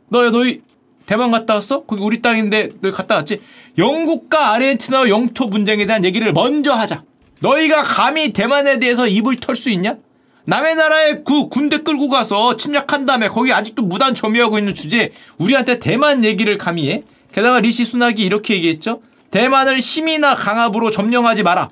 너야 0.10 0.30
너희 0.32 0.62
대만 1.06 1.32
갔다 1.32 1.56
왔어? 1.56 1.84
거기 1.84 2.02
우리 2.02 2.22
땅인데 2.22 2.70
너희 2.82 2.92
갔다 2.92 3.16
왔지? 3.16 3.42
영국과 3.78 4.54
아르헨티나 4.54 5.10
영토 5.10 5.50
분쟁에 5.50 5.86
대한 5.86 6.06
얘기를 6.06 6.32
먼저 6.34 6.74
하자. 6.74 7.04
너희가 7.40 7.84
감히 7.84 8.32
대만에 8.32 8.80
대해서 8.80 9.08
입을 9.08 9.38
털 9.38 9.56
수 9.56 9.70
있냐? 9.70 9.98
남의 10.46 10.76
나라에 10.76 11.24
그 11.24 11.48
군대 11.48 11.80
끌고 11.80 12.10
가서 12.10 12.56
침략한 12.58 13.06
다음에 13.06 13.28
거기 13.30 13.54
아직도 13.54 13.84
무단 13.84 14.14
점유하고 14.14 14.58
있는 14.58 14.74
주제에 14.74 15.12
우리한테 15.38 15.80
대만 15.80 16.26
얘기를 16.26 16.58
감히 16.58 16.90
해? 16.90 17.04
게다가 17.32 17.60
리시 17.60 17.86
순낙이 17.86 18.24
이렇게 18.24 18.56
얘기했죠. 18.56 19.02
대만을 19.32 19.80
힘이나 19.80 20.36
강압으로 20.36 20.92
점령하지 20.92 21.44
마라. 21.44 21.70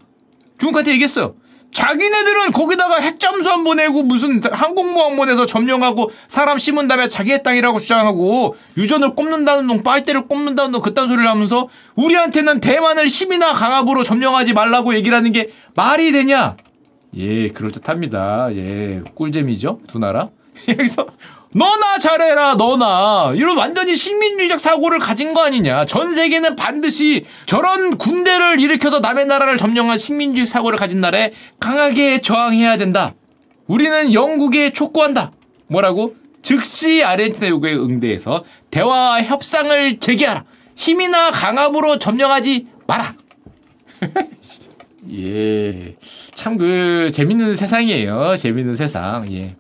중국한테 0.58 0.92
얘기했어요. 0.92 1.36
자기네들은 1.74 2.52
거기다가 2.52 2.98
핵잠수함 3.00 3.64
보내고 3.64 4.04
무슨 4.04 4.42
항공모함 4.44 5.16
보내서 5.16 5.46
점령하고 5.46 6.12
사람 6.28 6.58
심은 6.58 6.88
다음에 6.88 7.08
자기의 7.08 7.44
땅이라고 7.44 7.80
주장하고 7.80 8.56
유전을 8.78 9.16
꼽는다는 9.16 9.68
놈 9.68 9.82
빨대를 9.82 10.28
꼽는다는 10.28 10.72
놈 10.72 10.82
그딴 10.82 11.08
소리를 11.08 11.30
하면서 11.30 11.70
우리한테는 11.96 12.60
대만을 12.60 13.08
힘이나 13.08 13.54
강압으로 13.54 14.04
점령하지 14.04 14.54
말라고 14.54 14.96
얘기를 14.96 15.16
하는 15.16 15.32
게 15.32 15.50
말이 15.76 16.12
되냐? 16.12 16.58
예, 17.16 17.50
그럴듯합니다. 17.50 18.50
예, 18.56 19.02
꿀잼이죠? 19.16 19.82
두 19.88 20.00
나라. 20.00 20.30
여기서 20.68 21.08
너나 21.54 22.00
잘해라, 22.00 22.56
너나. 22.56 23.34
이런 23.36 23.58
완전히 23.58 23.98
식민주의적 23.98 24.60
사고를 24.60 25.00
가진 25.00 25.34
거 25.34 25.44
아니냐. 25.44 25.86
전 25.86 26.14
세계는 26.14 26.56
반드시 26.56 27.26
저런 27.46 27.98
군대를 27.98 28.62
일으켜서 28.62 29.00
남의 29.00 29.26
나라를 29.26 29.58
점령한 29.58 29.98
식민주의 29.98 30.48
사고를 30.48 30.80
가진 30.80 31.02
나라에 31.02 31.34
강하게 31.60 32.22
저항해야 32.22 32.78
된다. 32.78 33.14
우리는 33.68 34.14
영국에 34.14 34.72
촉구한다. 34.72 35.32
뭐라고? 35.68 36.16
즉시 36.42 37.04
아르헨티나 37.04 37.50
요구에 37.50 37.74
응대해서 37.74 38.46
대화와 38.72 39.24
협상을 39.24 40.00
재개하라. 40.00 40.46
힘이나 40.76 41.32
강압으로 41.32 42.00
점령하지 42.00 42.68
마라. 42.88 43.16
예. 45.10 45.96
참 46.36 46.58
그 46.58 47.10
재밌는 47.12 47.56
세상이에요. 47.56 48.36
재밌는 48.38 48.76
세상. 48.76 49.32
예. 49.34 49.56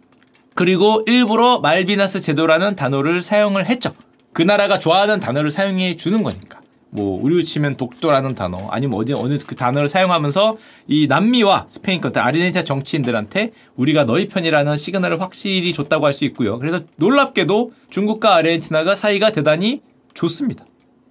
그리고 0.54 1.02
일부러 1.08 1.60
말비나스 1.60 2.20
제도라는 2.20 2.76
단어를 2.76 3.24
사용을 3.24 3.68
했죠. 3.68 3.94
그 4.34 4.42
나라가 4.42 4.78
좋아하는 4.80 5.20
단어를 5.20 5.50
사용해 5.52 5.96
주는 5.96 6.22
거니까. 6.24 6.60
뭐 6.94 7.24
우리로 7.24 7.42
치면 7.44 7.78
독도라는 7.78 8.36
단어 8.36 8.68
아니면 8.70 9.00
어디 9.00 9.14
어느 9.14 9.38
그 9.48 9.56
단어를 9.56 9.88
사용하면서 9.88 10.58
이 10.88 11.08
남미와 11.08 11.68
스페인 11.70 12.02
같은 12.02 12.22
아르헨티나 12.22 12.66
정치인들한테 12.66 13.54
우리가 13.78 14.04
너희 14.06 14.28
편이라는 14.28 14.76
시그널을 14.76 15.22
확실히 15.22 15.72
줬다고 15.74 16.06
할 16.06 16.12
수 16.14 16.26
있고요. 16.26 16.60
그래서 16.60 16.82
놀랍게도 16.98 17.72
중국과 17.90 18.36
아르헨티나가 18.36 18.96
사이가 18.96 19.32
대단히 19.32 19.82
좋습니다. 20.14 20.66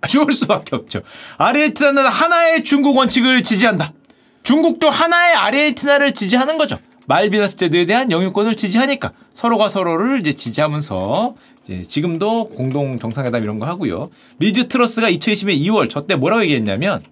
좋을 0.07 0.33
수밖에 0.35 0.77
없죠. 0.77 1.01
아르헨티나는 1.38 2.05
하나의 2.05 2.62
중국 2.64 2.99
원칙을 2.99 3.43
지지한다. 3.43 3.95
중국도 4.42 4.88
하나의 4.88 5.35
아르헨티나를 5.35 6.12
지지하는 6.14 6.59
거죠. 6.59 6.79
말비나스 7.07 7.57
제도에 7.57 7.87
대한 7.87 8.11
영유권을 8.11 8.55
지지하니까 8.57 9.12
서로가 9.35 9.68
서로를 9.68 10.20
이제 10.20 10.33
지지하면서 10.33 11.35
이제 11.64 11.83
지금도 11.83 12.50
공동 12.50 12.98
정상회담 12.98 13.42
이런 13.42 13.59
거 13.59 13.66
하고요. 13.66 14.11
리즈 14.38 14.68
트러스가 14.68 15.11
2020년 15.11 15.61
2월 15.66 15.90
저 15.90 16.07
때 16.07 16.14
뭐라고 16.14 16.42
얘기했냐면 16.42 17.03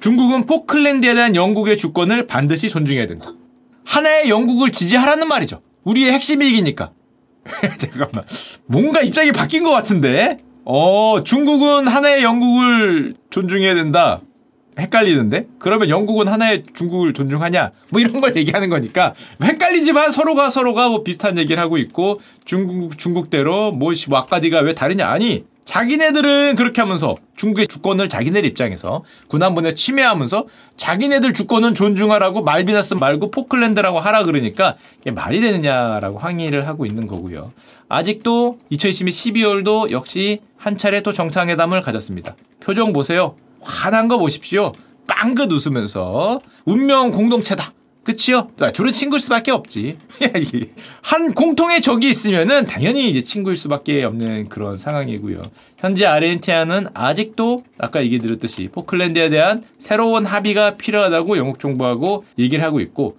중국은 0.00 0.46
포클랜드에 0.46 1.14
대한 1.14 1.34
영국의 1.34 1.76
주권을 1.76 2.26
반드시 2.26 2.68
존중해야 2.68 3.06
된다. 3.06 3.32
하나의 3.84 4.28
영국을 4.28 4.70
지지하라는 4.70 5.26
말이죠. 5.28 5.62
우리의 5.84 6.12
핵심 6.12 6.42
이익이니까. 6.42 6.90
잠깐만. 7.78 8.24
뭔가 8.66 9.00
입장이 9.00 9.32
바뀐 9.32 9.64
것 9.64 9.70
같은데? 9.70 10.38
어, 10.64 11.22
중국은 11.24 11.88
하나의 11.88 12.22
영국을 12.22 13.14
존중해야 13.30 13.74
된다. 13.74 14.20
헷갈리는데? 14.78 15.46
그러면 15.58 15.88
영국은 15.88 16.28
하나의 16.28 16.64
중국을 16.74 17.12
존중하냐? 17.12 17.72
뭐 17.90 18.00
이런 18.00 18.20
걸 18.20 18.36
얘기하는 18.36 18.68
거니까 18.68 19.14
헷갈리지만 19.42 20.12
서로가 20.12 20.50
서로가 20.50 20.88
뭐 20.88 21.02
비슷한 21.02 21.38
얘기를 21.38 21.62
하고 21.62 21.78
있고 21.78 22.20
중국 22.44 22.96
중국대로 22.96 23.72
뭐 23.72 23.94
씨, 23.94 24.08
뭐왜 24.08 24.74
다르냐? 24.74 25.08
아니 25.08 25.44
자기네들은 25.68 26.56
그렇게 26.56 26.80
하면서 26.80 27.16
중국의 27.36 27.66
주권을 27.66 28.08
자기네들 28.08 28.48
입장에서 28.48 29.04
군함번에 29.28 29.74
침해하면서 29.74 30.46
자기네들 30.78 31.34
주권은 31.34 31.74
존중하라고 31.74 32.42
말비나스 32.42 32.94
말고 32.94 33.30
포클랜드라고 33.30 34.00
하라 34.00 34.22
그러니까 34.22 34.76
이게 35.02 35.10
말이 35.10 35.42
되느냐라고 35.42 36.18
항의를 36.18 36.66
하고 36.66 36.86
있는 36.86 37.06
거고요. 37.06 37.52
아직도 37.90 38.58
2020년 38.72 39.10
12월도 39.10 39.90
역시 39.90 40.40
한 40.56 40.78
차례 40.78 41.02
또 41.02 41.12
정상회담을 41.12 41.82
가졌습니다. 41.82 42.34
표정 42.60 42.94
보세요. 42.94 43.36
화난 43.68 44.08
거 44.08 44.18
보십시오. 44.18 44.72
빵긋 45.06 45.52
웃으면서 45.52 46.40
운명 46.64 47.10
공동체다. 47.10 47.74
그치요? 48.04 48.48
둘은 48.72 48.92
친구일 48.92 49.20
수밖에 49.20 49.50
없지. 49.50 49.98
한 51.02 51.34
공통의 51.34 51.82
적이 51.82 52.08
있으면은 52.08 52.64
당연히 52.66 53.10
이제 53.10 53.20
친구일 53.20 53.58
수밖에 53.58 54.02
없는 54.04 54.48
그런 54.48 54.78
상황이고요. 54.78 55.42
현재 55.76 56.06
아르헨티나는 56.06 56.86
아직도 56.94 57.64
아까 57.76 58.02
얘기 58.02 58.18
드렸듯이 58.18 58.70
포클랜드에 58.72 59.28
대한 59.28 59.62
새로운 59.78 60.24
합의가 60.24 60.78
필요하다고 60.78 61.36
영국 61.36 61.60
정부하고 61.60 62.24
얘기를 62.38 62.64
하고 62.64 62.80
있고 62.80 63.18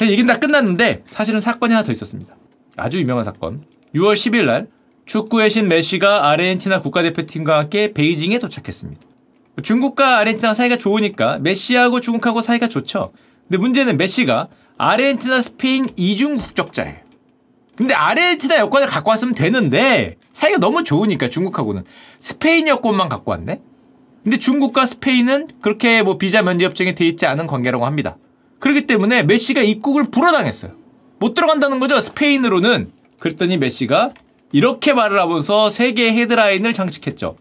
얘기는 0.00 0.26
다 0.26 0.38
끝났는데 0.38 1.04
사실은 1.10 1.42
사건이 1.42 1.74
하나 1.74 1.84
더 1.84 1.92
있었습니다. 1.92 2.34
아주 2.76 2.98
유명한 2.98 3.24
사건. 3.24 3.62
6월 3.94 4.14
10일 4.14 4.46
날 4.46 4.68
축구의 5.04 5.50
신 5.50 5.68
메시가 5.68 6.30
아르헨티나 6.30 6.80
국가대표팀과 6.80 7.58
함께 7.58 7.92
베이징에 7.92 8.38
도착했습니다. 8.38 9.11
중국과 9.60 10.18
아르헨티나 10.18 10.54
사이가 10.54 10.78
좋으니까 10.78 11.38
메시하고 11.38 12.00
중국하고 12.00 12.40
사이가 12.40 12.68
좋죠. 12.68 13.12
근데 13.48 13.58
문제는 13.58 13.96
메시가 13.96 14.48
아르헨티나, 14.78 15.42
스페인 15.42 15.88
이중 15.96 16.36
국적자예요. 16.36 16.96
근데 17.76 17.94
아르헨티나 17.94 18.58
여권을 18.58 18.86
갖고 18.86 19.10
왔으면 19.10 19.34
되는데 19.34 20.16
사이가 20.32 20.58
너무 20.58 20.84
좋으니까 20.84 21.28
중국하고는 21.28 21.84
스페인 22.20 22.68
여권만 22.68 23.08
갖고 23.08 23.30
왔네. 23.32 23.60
근데 24.22 24.38
중국과 24.38 24.86
스페인은 24.86 25.48
그렇게 25.60 26.02
뭐 26.02 26.16
비자 26.16 26.42
면제 26.42 26.64
협정에 26.64 26.94
돼 26.94 27.06
있지 27.06 27.26
않은 27.26 27.46
관계라고 27.46 27.84
합니다. 27.84 28.16
그렇기 28.60 28.86
때문에 28.86 29.24
메시가 29.24 29.62
입국을 29.62 30.04
불허당했어요. 30.04 30.72
못 31.18 31.34
들어간다는 31.34 31.80
거죠. 31.80 32.00
스페인으로는. 32.00 32.92
그랬더니 33.18 33.58
메시가 33.58 34.10
이렇게 34.52 34.92
말을 34.92 35.20
하면서 35.20 35.70
세계 35.70 36.12
헤드라인을 36.12 36.72
장식했죠. 36.72 37.36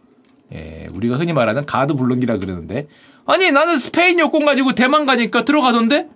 예, 0.54 0.88
우리가 0.94 1.18
흔히 1.18 1.34
말하는 1.34 1.66
가드 1.66 1.94
블록이라 1.96 2.38
그러는데. 2.38 2.88
아니 3.26 3.52
나는 3.52 3.78
스페인 3.78 4.20
여권 4.20 4.46
가지고 4.46 4.74
대만 4.74 5.06
가니까 5.06 5.46
들어가던데? 5.46 6.08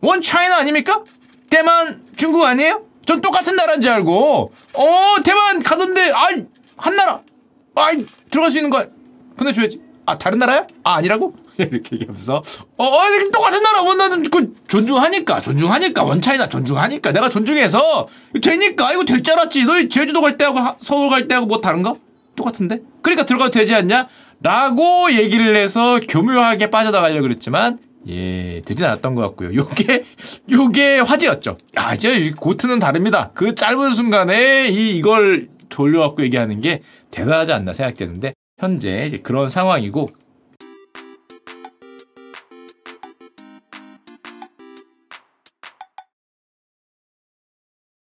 원 0.00 0.20
차이나 0.20 0.58
아닙니까? 0.58 1.02
대만 1.50 2.02
중국 2.16 2.44
아니에요? 2.44 2.82
전 3.04 3.20
똑같은 3.20 3.54
나라인 3.54 3.80
줄 3.80 3.90
알고. 3.92 4.52
어 4.74 5.14
대만 5.24 5.62
가던데. 5.62 6.10
아이 6.12 6.44
한 6.76 6.96
나라. 6.96 7.20
아이 7.76 8.04
들어갈 8.30 8.50
수 8.50 8.58
있는 8.58 8.70
거 8.70 8.84
보내줘야지. 9.36 9.80
아 10.06 10.18
다른 10.18 10.38
나라야? 10.38 10.66
아 10.82 10.94
아니라고? 10.96 11.34
이렇게 11.58 11.96
얘기하면서. 11.96 12.42
어, 12.76 12.84
어 12.84 13.00
똑같은 13.32 13.62
나라. 13.62 13.82
원 13.82 13.98
나는 13.98 14.22
그 14.24 14.52
존중하니까 14.66 15.40
존중하니까 15.40 16.02
원 16.02 16.20
차이나 16.20 16.48
존중하니까. 16.48 17.12
내가 17.12 17.28
존중해서 17.28 18.08
되니까. 18.42 18.92
이거 18.92 19.04
될 19.04 19.22
줄 19.22 19.34
알았지. 19.34 19.64
너희 19.64 19.88
제주도 19.88 20.20
갈 20.20 20.36
때하고 20.36 20.58
하- 20.58 20.76
서울 20.80 21.08
갈 21.08 21.28
때하고 21.28 21.46
뭐 21.46 21.60
다른가? 21.60 21.94
똑같은데? 22.36 22.80
그러니까 23.02 23.26
들어가도 23.26 23.50
되지 23.50 23.74
않냐? 23.74 24.08
라고 24.40 25.10
얘기를 25.12 25.56
해서 25.56 25.98
교묘하게 26.08 26.70
빠져나가려고 26.70 27.22
그랬지만 27.22 27.78
예, 28.08 28.60
되진 28.64 28.84
않았던 28.84 29.14
것 29.14 29.22
같고요. 29.22 29.54
요게, 29.54 30.04
요게 30.50 31.00
화제였죠. 31.00 31.56
아, 31.74 31.94
이제 31.94 32.16
이 32.16 32.30
고트는 32.30 32.78
다릅니다. 32.78 33.30
그 33.34 33.54
짧은 33.54 33.94
순간에 33.94 34.68
이, 34.68 34.96
이걸 34.96 35.48
돌려갖고 35.68 36.22
얘기하는 36.22 36.60
게 36.60 36.82
대단하지 37.10 37.52
않나 37.52 37.72
생각되는데, 37.72 38.34
현재 38.58 39.06
이제 39.06 39.18
그런 39.18 39.48
상황이고, 39.48 40.10